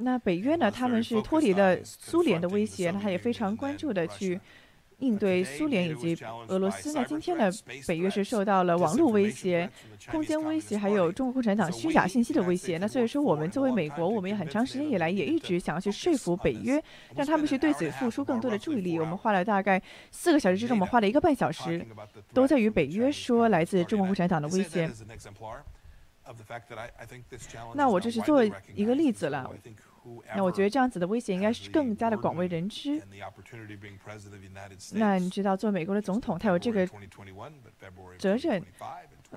[0.00, 4.38] 那北约呢，他们是脱离了苏联的威胁，那他也非常关注的去
[4.98, 6.16] 应对苏联以及
[6.48, 6.92] 俄罗斯。
[6.92, 7.50] 那今天呢，
[7.86, 9.70] 北约是受到了网络威胁、
[10.10, 12.78] 空间威胁，还有中国共产党虚假信息的威胁。
[12.78, 16.82] 那所以说，我们作为美国，我们也很长时间以来也一直想要去说服北约，
[17.14, 18.98] 让他们去对此付出更多的注意力。
[18.98, 19.80] 我们花了大概
[20.10, 21.86] 四个小时之中，我们花了一个半小时，
[22.32, 24.90] 都在与北约说来自中国共产党的威胁。
[27.74, 28.42] 那我这是做
[28.74, 29.50] 一个例子了。
[30.34, 33.02] 那我觉得这样子的威胁应该是更加的广为人知。
[34.92, 36.86] 那你知道，做美国的总统，他有这个
[38.18, 38.62] 责任。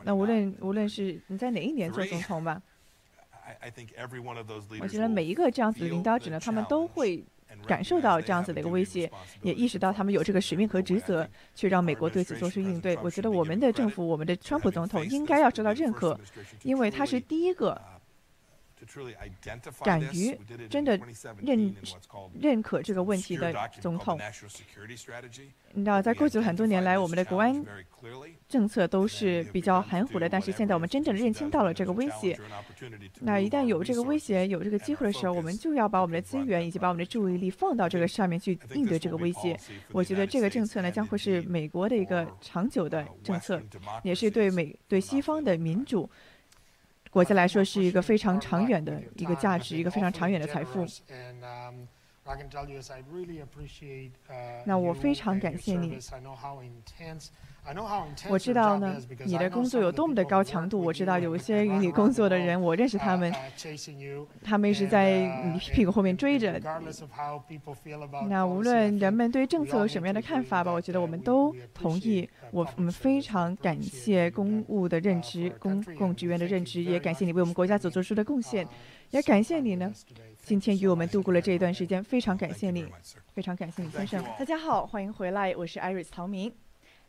[0.04, 2.62] 那无论无论是你在哪一年做总统吧，
[4.80, 7.24] 我觉得每一个这样子的领导者呢，他们都会
[7.66, 9.12] 感受到这样子的一个威胁，
[9.42, 12.96] 也意识到他们有这个使命和职责，去让美国对此做出应对。
[13.02, 16.20] 我觉得我们的政府，我们的川普总统应该要受到认可，
[16.64, 17.82] 因为他是第一个。
[19.84, 20.38] 敢于
[20.70, 21.00] 真的
[21.42, 21.76] 认
[22.40, 24.20] 认可这个问题的总统，
[25.74, 27.64] 你知道，在过去很多年来，我们的国安
[28.48, 30.28] 政策都是比较含糊的。
[30.28, 32.40] 但是现在我们真正认清到了这个威胁。
[33.22, 39.58] 那一旦有这个威胁、有这个机会的时候，我们就要把我们的资源以及把我们的注意力放到这个上面去应对这个威胁。
[39.92, 43.62] 我觉得这个政策呢，将会是美国的一个长久的政策，
[44.04, 46.10] 也是对美对西方的民主。
[47.10, 50.86] 国家来说是一个非常长远的一个价值，一个非常长远的财富。
[54.66, 55.98] 那我非常感谢你。
[58.30, 60.80] 我知道呢，你的工作有多么的高强度。
[60.82, 63.34] 我知道有一些与你工作的人，我认识他们，
[64.44, 66.60] 他们一直在你屁股后面追着。
[68.28, 72.28] 那无论人们对政策有什么样的看法吧，我觉得我们都同意。
[72.52, 78.68] 我我们非常感谢公务的任职，公共职员的任职，也感谢你为我们国家所做出的贡献，
[79.12, 79.94] 也感谢你呢，
[80.42, 82.88] 今天与我们度过了这一段时间，非常感谢你，
[83.34, 84.24] 非常感谢你，先生。
[84.40, 86.52] 大家好，欢迎回来，我是 Iris 陶明。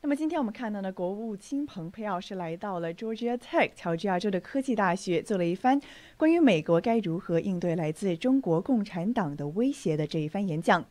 [0.03, 5.78] 那么今天我们看到呢，国务卿蓬佩奥是来到了 Georgia Tech 乔治亚州的科技大学，做了一番
[6.16, 10.82] 关于美国该如何应对来自中国共产党的威胁的这一番演讲。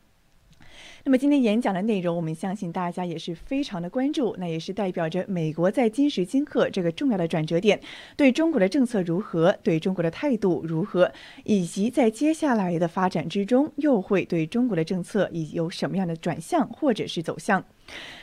[1.04, 7.82] 那么今天演讲的内容，我们相信大家也是非常的关注，那也是代表着美国在今时今刻这个重要的转折点，
[8.16, 11.12] 对中国的政策如何，对中国的态度如何，
[11.44, 17.66] 以及在接下来的发展之中，又会对中国的政策以有什么样的转向或者是走向。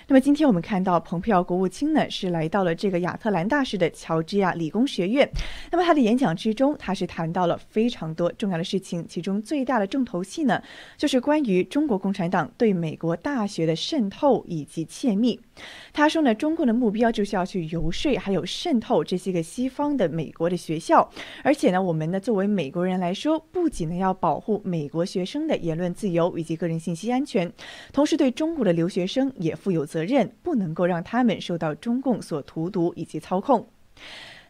[0.09, 5.29] 那么今天我们看到，蓬佩奥国务卿呢是来到了这个亚特兰大市的乔治亚理工学院。
[5.73, 10.63] 那么他的演讲之中，他是谈到了非常多重要的事情，其中最大的重头戏呢，
[10.97, 15.41] 就是关于中国共产党对美国大学的渗透以及窃密。
[15.93, 21.11] 他说呢，中共的目标就是要去游说，还有渗透这些个西方的美国的学校，
[21.43, 27.51] 而且呢，我们呢作为美国人来说，不仅呢要保护美国学生的言论自由以及个人信息安全，
[27.93, 33.67] 同时对中国的留学生也负有责任，不能够让他们受到中共所荼毒以及操控。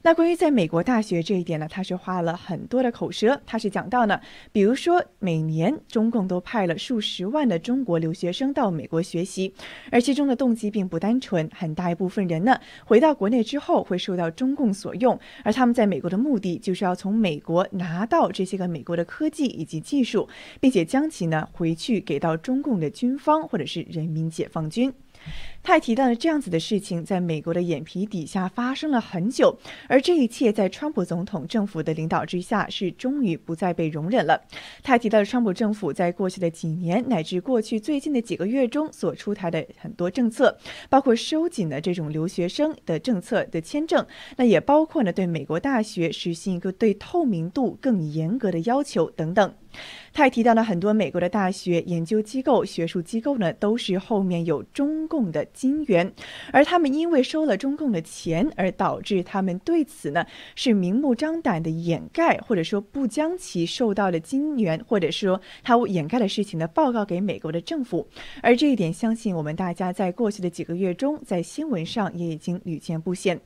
[0.06, 3.42] 那关于在美国大学这一点呢，他是花了很多的口舌。
[3.44, 4.20] 他是讲到呢，
[4.52, 9.52] 比如说每年中共都派了数十万的中国留学生到美国学习，
[9.90, 11.50] 而其中的动机并不单纯。
[11.52, 20.28] 很大一部分人呢，回到国内之后会受到中共所用，而他们在美国的目的就是要从美国拿到这些个美国的科技以及技术，
[20.60, 24.92] 并且将其呢回去给到中共的军方或者是人民解放军。
[25.62, 29.58] 他还提到了这样子的事情，在美国的眼皮底下发生了很久，
[29.88, 34.40] 而这一切在川普总统政府的领导之下，是终于不再被容忍了。
[34.82, 40.56] 他还提到了川普政府在过去的几年乃至过去最近的几个月中所出台的很多政策，
[40.88, 44.06] 包括收紧了这种留学生的政策的签证，
[44.36, 49.52] 那也包括呢对美国大学实行一个对透明度更严格的要求等等。
[50.12, 56.10] 他还提到了很多美国的大学研究机构、学术机构呢，都是后面有中共的金源，
[56.52, 60.24] 而他们因为收了中共的钱，而导致他们对此呢
[60.54, 68.06] 是明目张胆的掩盖，或者说不将其受到的金源，或者说他掩盖的事情呢报告给美国的政府。
[68.42, 73.38] 而这一点，相信我们大家在过去的几个月中，在新闻上也已经屡见不鲜。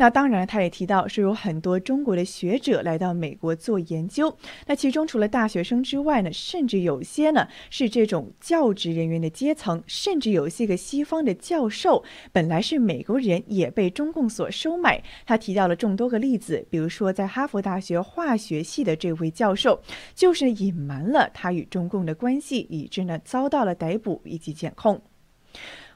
[0.00, 4.38] 那当然，他也提到是有很多中国的学者来到美国做研究。
[4.66, 15.02] 那其中除了大学生之外呢，甚至有些呢是这种教职人员的阶层，甚至有些个西方的教授本来是美国人，也被中共所收买。
[15.26, 19.82] 他提到了众多个例子，比如说在哈佛大学化学系的这位教授，
[20.14, 25.02] 就是隐瞒了他与中共的关系，以致呢遭到了逮捕以及检控。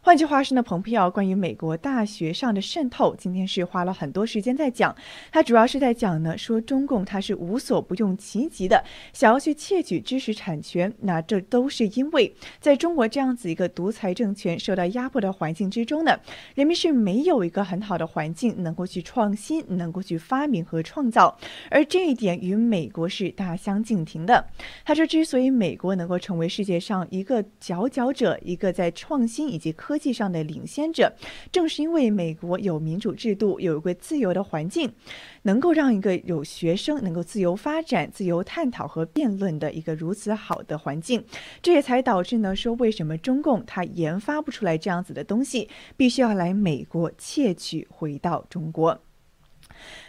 [0.04, 4.92] 换句话说呢，蓬佩奥关于美国大学上的渗透，今天是花了很多时间在讲。
[5.30, 8.82] 他主要是在讲呢，说中共他是无所不用其极的，
[9.12, 10.92] 想要去窃取知识产权。
[11.02, 16.18] 那这都是因为在中国这样子一个独裁政权受到压迫的环境之中呢，
[16.56, 21.38] 人民是没有一个很好的环境能够去创新，能够去发明和创造。
[21.70, 24.44] 而这一点与美国是大相径庭的。
[24.84, 31.12] 他说，之所以美国能够成为世界上一个佼佼者，一个在创新以及科科技上的领先者，
[31.50, 34.90] 正是因为美国有民主制度，有一个自由的环境，
[35.42, 41.22] 能够让一个有学生能够自由发展、自由探讨和辩论的一个如此好的环境，
[41.60, 48.98] 这也才导致呢说为什么中共它研发不出来这样子的东西，必须要来美国窃取回到中国。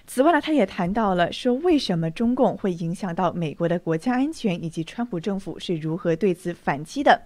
[0.05, 7.19] 此外呢，他也谈到了说，为什么中共会影响到美国的国家安全，以及川普政府是如何对此反击的。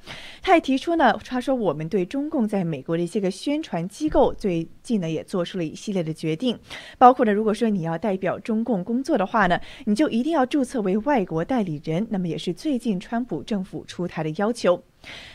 [0.43, 6.57] 他也提出呢，他说我们对中共在美国的一些个宣传机构最近呢也做出了一系列的决定，
[6.99, 12.05] 包括呢，如果说你要代表中共工作的话呢，你就一定要注册为外国代理人。
[12.11, 14.81] 那么也是最近川普政府出台的要求。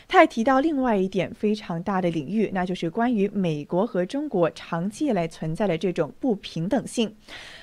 [0.07, 7.15] 他还提到另外一点非常大的领域，那就是关于美国和中国长期以来存在的这种不平等性。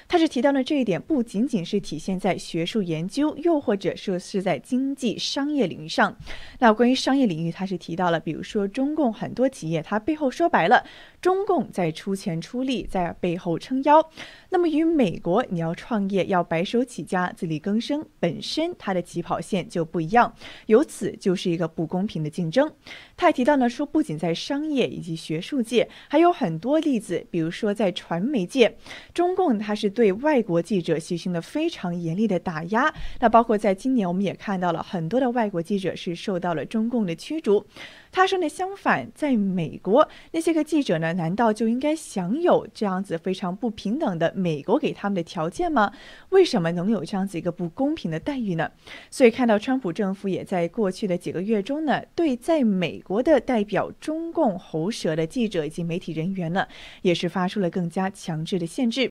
[0.09, 6.17] 他是提到了这一点，不仅仅是体现在学术研究，又或者说是在经济商业领域上。
[6.59, 10.85] 那关于商业领域，他是提到了，比如说中共很多企业，它背后说白了，
[11.21, 14.11] 中共在出钱出力，在背后撑腰。
[14.49, 20.35] 那么与美国，你要创业要白手起家、自力更生，本身它的起跑线就不一样，
[20.67, 22.73] 由此就是一个不公平的竞争。
[23.17, 28.77] 他还提到呢，说不仅在商业以及学术界，还有很多例子，比如说在传媒界，
[29.13, 29.91] 中共它是。
[29.91, 37.67] 对外国记者进行了非常严厉的打压，那包括在今年，我们也看到了很多的外国记者是受到了中共的驱逐。
[38.13, 45.93] 他说呢，相反，在美国那些个记者呢，难道就应该享有这样子非常不平等的美国给他们的条件吗？
[46.31, 48.71] 为什么能有这样子一个不公平的待遇呢？
[49.11, 56.67] 所以看到川普政府也在过去的几个月中呢，对在美国的代表中共喉舌的记者以及媒体人员呢，
[57.03, 59.11] 也是发出了更加强制的限制。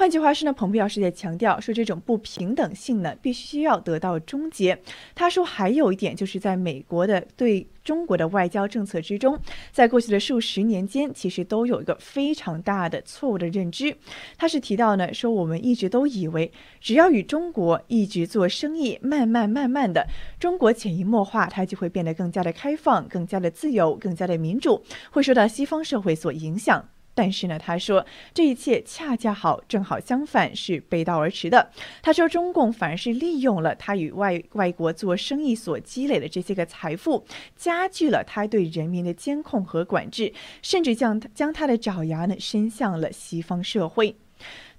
[0.00, 4.80] 换句话说呢，蓬佩奥是在强调说，这种不平等性呢，必须要得到终结。
[5.14, 9.38] 他说，还有一点就是在美国的对中国的外交政策之中，
[9.70, 13.94] 在过去的数十年间，其实都有一个非常大的错误的认知。
[14.38, 20.06] 他是提到呢，说我们一直都以为，只要与中国一直做生意，慢慢慢慢的，
[20.38, 26.88] 中国潜移默化，它就会变得更加的开放，更加的自由，更加的民主，会受到西方社会所影响。
[27.20, 31.70] 但是呢，他说这一切恰恰好，正好相反，是背道而驰的。
[32.00, 37.22] 他说，中共反而是利用了他与外外国做生意所积累的这些个财富，
[37.54, 44.16] 加剧了他对人民的监控和管制，甚至将将他的爪牙呢伸向了西方社会。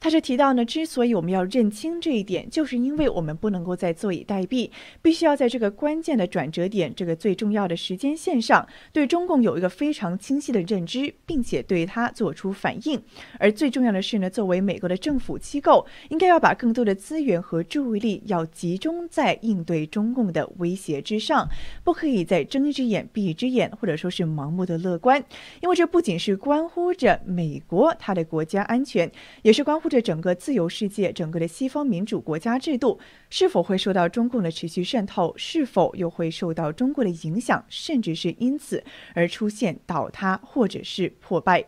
[0.02, 4.68] 他是提到呢，之所以我们要认清这一点，就是因为我们不能够再坐以待毙，
[5.00, 13.00] 必须要在这个关键的转折点，这个最重要的时间线上，对中共有一个非常清晰的认知，并且对它做出反应。
[13.38, 21.48] 而最重要的是呢，作为美国的政府机构，应该要把更多的资源和注意力要集中在应对中共的威胁之上，
[21.84, 25.24] 不可以再睁一只眼闭一只眼，或者说是盲目的乐观，
[25.62, 29.12] 因为这不仅是关乎着美国它的国家安全，
[29.44, 29.91] 也是关乎。
[29.92, 32.98] 这整个自由世界，整个的西方民主国家制度
[33.30, 35.34] 是否会受到中共的持续渗透？
[35.36, 37.66] 是否又会受到中共的影响？
[37.68, 38.82] 甚至是因此
[39.14, 41.66] 而出现倒塌或者是破败？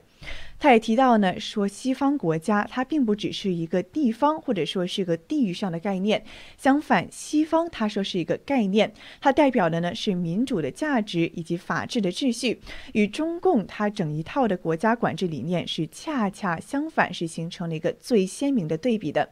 [0.64, 6.24] 他也提到呢，说西方国家它并不只是一个地方或者说是个地域上的概念，
[6.58, 12.62] 相反，西方他说是一个概念，它代表的呢是民主的价值以及法治的秩序，
[12.94, 19.32] 与中共它整一套的国家管制理念是恰恰相反，是形成了一个最鲜明的对比的。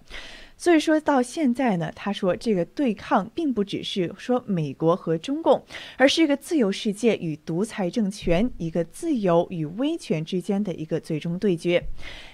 [0.62, 5.66] 所以说到现在呢，他说这个对抗并不只是说美国和中共，
[5.98, 11.84] 而是一个自由世界与独裁政权，一个自由与威权之间的一个最终对决。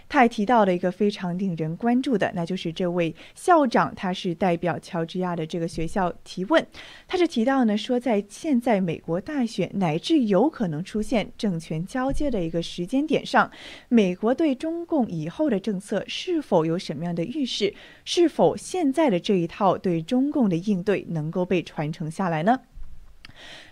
[0.10, 6.66] 他还提到了一个非常令人关注的，那就是这位校长，他是代表乔治亚的这个学校提问。
[7.08, 13.52] 他是提到呢，说在现在美国大选乃至有可能出现政权交接的一个时间点上，
[13.90, 17.74] 美国对中共以后的政策是否有什么样的预示？
[18.06, 22.60] 是否现在的这一套对中共的应对能够被传承下来呢？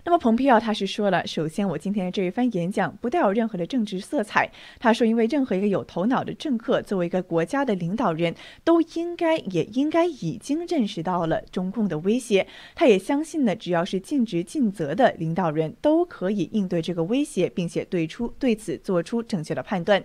[0.06, 4.48] 那么蓬佩奥他是说了，首先我今天的这一番演讲不带有任何的政治色彩。
[4.78, 8.32] 他说，因为任何一个有头脑的政客，作为一个国家的领导人，
[8.62, 12.46] 都应该也应该已经认识到了中共的威胁。
[12.76, 20.00] 他也相信呢，只要是尽职尽责的领导人，都可以应对这个威胁，并且对出对此做出正确的判断。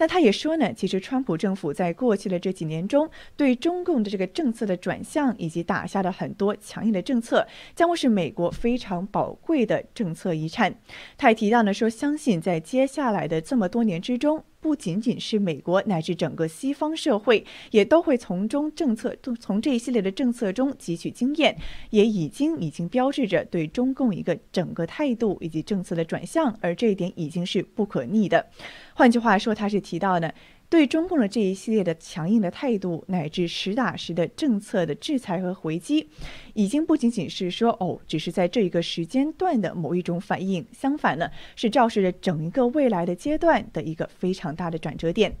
[0.00, 10.74] 但他也说呢，其实川普政府在过去的这几年中，对中共的这个政策的转向以及打下的很多强硬的政策，将会是美国非常宝贵的政策遗产。
[11.18, 14.42] 他也提到呢，说相信在接下来的这么多年之中。
[14.60, 21.56] 不仅仅是美国，乃至整个西方社会，也都会从中政策，从这一系列的政策中汲取经验，
[21.90, 28.46] 也已经已经标志着对中共一个整个态度以及政策的转向，而这一点已经是不可逆的。
[28.94, 30.30] 换句话说，他是提到呢。
[30.70, 36.08] 对中共的这一系列的强硬的态度，乃至实打实的政策的制裁和回击，
[36.54, 45.36] 已经不仅仅是说哦，只是在这一个时间段的某一种反应，相反呢，是昭示着整一个未来的阶段的一个非常大的转折点。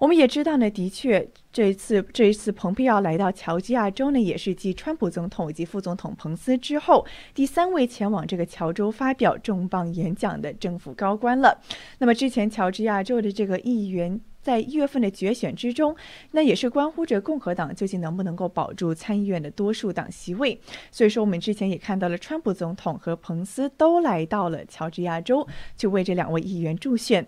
[0.00, 11.60] 我们也知道呢，的确，这一次这一次蓬佩奥来到乔治亚州呢，也是继川普总统以及副总统彭斯之后，第三位前往这个乔州发表重磅演讲的政府高官了。
[11.98, 15.94] 那么之前乔治亚州的这个议员在一月份的决选之中，
[16.30, 20.58] 那也是关乎着共和党究竟能不能够保住参议院的多数党席位。
[20.90, 25.46] 所以说，我们之前也看到了川普总统和彭斯都来到了乔治亚州，
[25.76, 27.26] 去为这两位议员助选。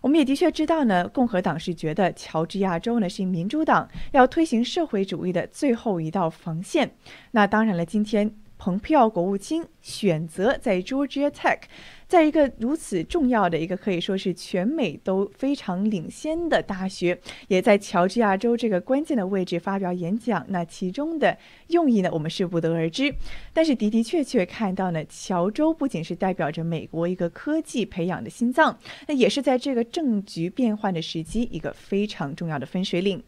[0.00, 6.94] 我们也的确知道呢，共和党是觉得乔治亚州呢是民主党要推行社会主义的最后一道防线。
[7.32, 8.34] 那当然了，今天。
[8.60, 11.60] 蓬佩奥国务卿选择在 Georgia Tech，
[12.06, 20.44] 在一个如此重要的一个可以说是全美都非常领先的大学，也在乔治亚州这个关键的位置发表演讲。
[20.48, 21.34] 那其中的
[21.68, 23.14] 用意呢，我们是不得而知。
[23.54, 33.22] 但是的的确确看到呢，乔州不仅是代表着美国一个科技培养的心脏，那也是在这个政局变换的时机一个非常重要的分水岭。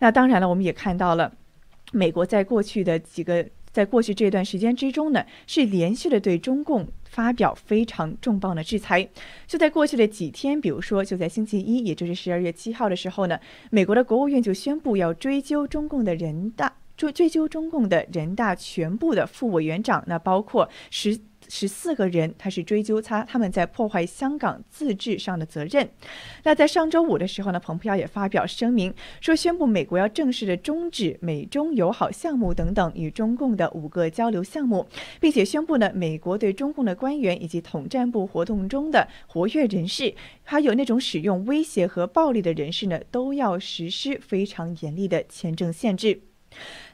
[0.00, 1.32] 那当然了，我们也看到了
[1.92, 3.46] 美国在过去的几个。
[3.78, 9.08] 在过去这段时间之中呢，是连续的对中共发表非常重磅的制裁。
[9.46, 13.38] 就在过去的几天，比如说就在星期一，也就是十二月七号的时候呢，
[13.70, 21.16] 美国的国务院就宣布要追究中共的人大追追究中共的人大全部的副委员长，那包括十。
[21.48, 25.88] 十四个人，他是追究他他们在破坏香港自治上的责任。
[26.44, 34.86] 那在上周五的时候呢，蓬佩奥也发表声明，说宣布美国要正式的终止美中友好项目等等与中共的五个交流项目，
[35.20, 46.20] 并且宣布呢，美国对中共的官员以及统战部活动中的活跃人士，还有那种使用威胁和暴力的人士呢，都要实施非常严厉的签证限制。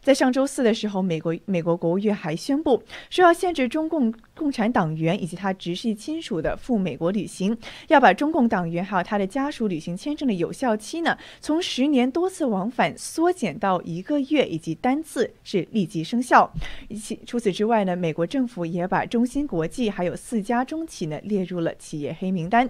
[0.05, 7.57] 在上周四的时候，美国美国国务院还宣布说要限制中共共产党员以及他直系亲属的赴美国旅行，
[7.89, 16.53] 要把中共党员还有他的家属旅行签证的有效期呢，从十年多次往返缩减到一个月，以及单次是立即生效。
[16.89, 22.69] 以及除此之外呢，美国政府也把中芯国际还有四家中企呢列入了企业黑名单。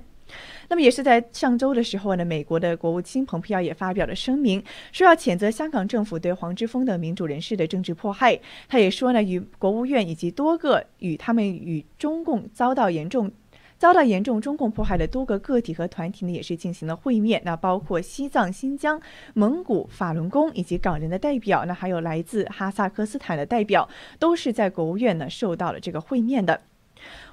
[0.69, 4.63] 那么也是在上周的时候呢，美国的国务卿蓬佩奥也发表了声明，
[4.93, 8.39] 说要谴责香港政府对黄之锋等民主人士的政治迫害。
[8.69, 13.31] 他也说呢，与国务院以及多个与他们与中共遭到严重
[13.77, 17.43] 遭到严重中共迫害的多个个体和团体呢，也是进行了会面。
[17.45, 18.99] 那包括西藏、新疆、
[19.35, 23.87] 蒙古、法轮功以及港人的代表，那还有来自哈萨克斯坦的代表，
[24.19, 26.59] 都是在国务院呢受到了这个会面的。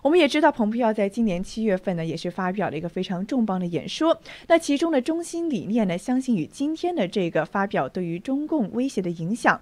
[0.01, 4.19] 我们也知道，蓬佩奥在今年七月份呢，也是发表了一个非常重磅的演说。
[4.47, 9.59] 那其中的中心理念呢，相信与今天的这个发表对于中共威胁的影响。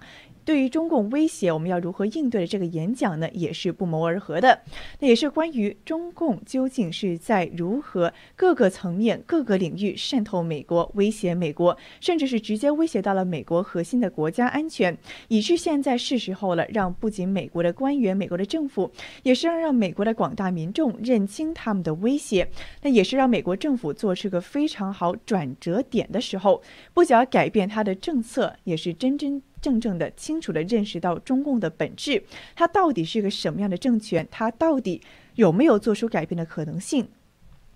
[0.50, 4.60] 对于中共威胁，我们要如何应对的这个演讲呢，也是不谋而合的。
[4.98, 14.98] 那也是关于中共究竟是在如何各个层面、各个领域渗透美国、威胁美国，甚至是直接威胁到了美国核心的国家安全，
[15.28, 18.90] 以致现在是时候了，让不仅美国的官员、美国的政府，
[19.22, 22.50] 也是要让美国的广大民众认清他们的威胁。
[22.82, 26.60] 那也是让美国政府做出个非常好转折点的时候，
[26.92, 29.40] 不仅要改变他的政策，也是真真。
[29.60, 32.22] 正正的、清楚的认识到中共的本质，
[32.54, 34.26] 它到底是一个什么样的政权？
[34.30, 35.02] 它到底
[35.34, 37.08] 有没有做出改变的可能性？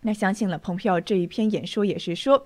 [0.03, 2.45] 那相信了，蓬佩奥这一篇演说也是说。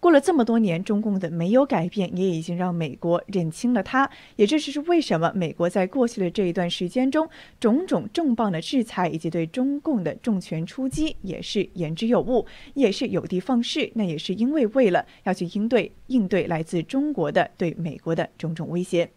[0.00, 4.08] 过了这么多年，中共的没有改变，也已经让美国认清了他。
[4.36, 7.28] 也这就是为什么美国在过去的这一段时间中，
[7.58, 13.90] 种种重磅的制裁以及对中共的重拳出击，也是言之有物，也是有的放矢。
[13.94, 19.10] 那也是因为为了要去应对应对来自中国的对美国的种种威胁。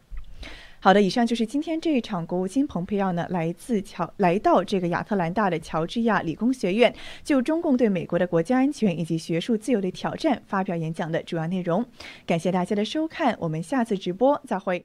[0.84, 6.92] 好的，以上就是今天这一场国务卿蓬佩奥呢来自乔来到这个亚特兰大的乔治亚理工学院，
[7.24, 11.86] 就中共对美国的国家安全以及学术自由的挑战发表演讲的主要内容。
[12.26, 14.84] 感谢大家的收看，我们下次直播再会。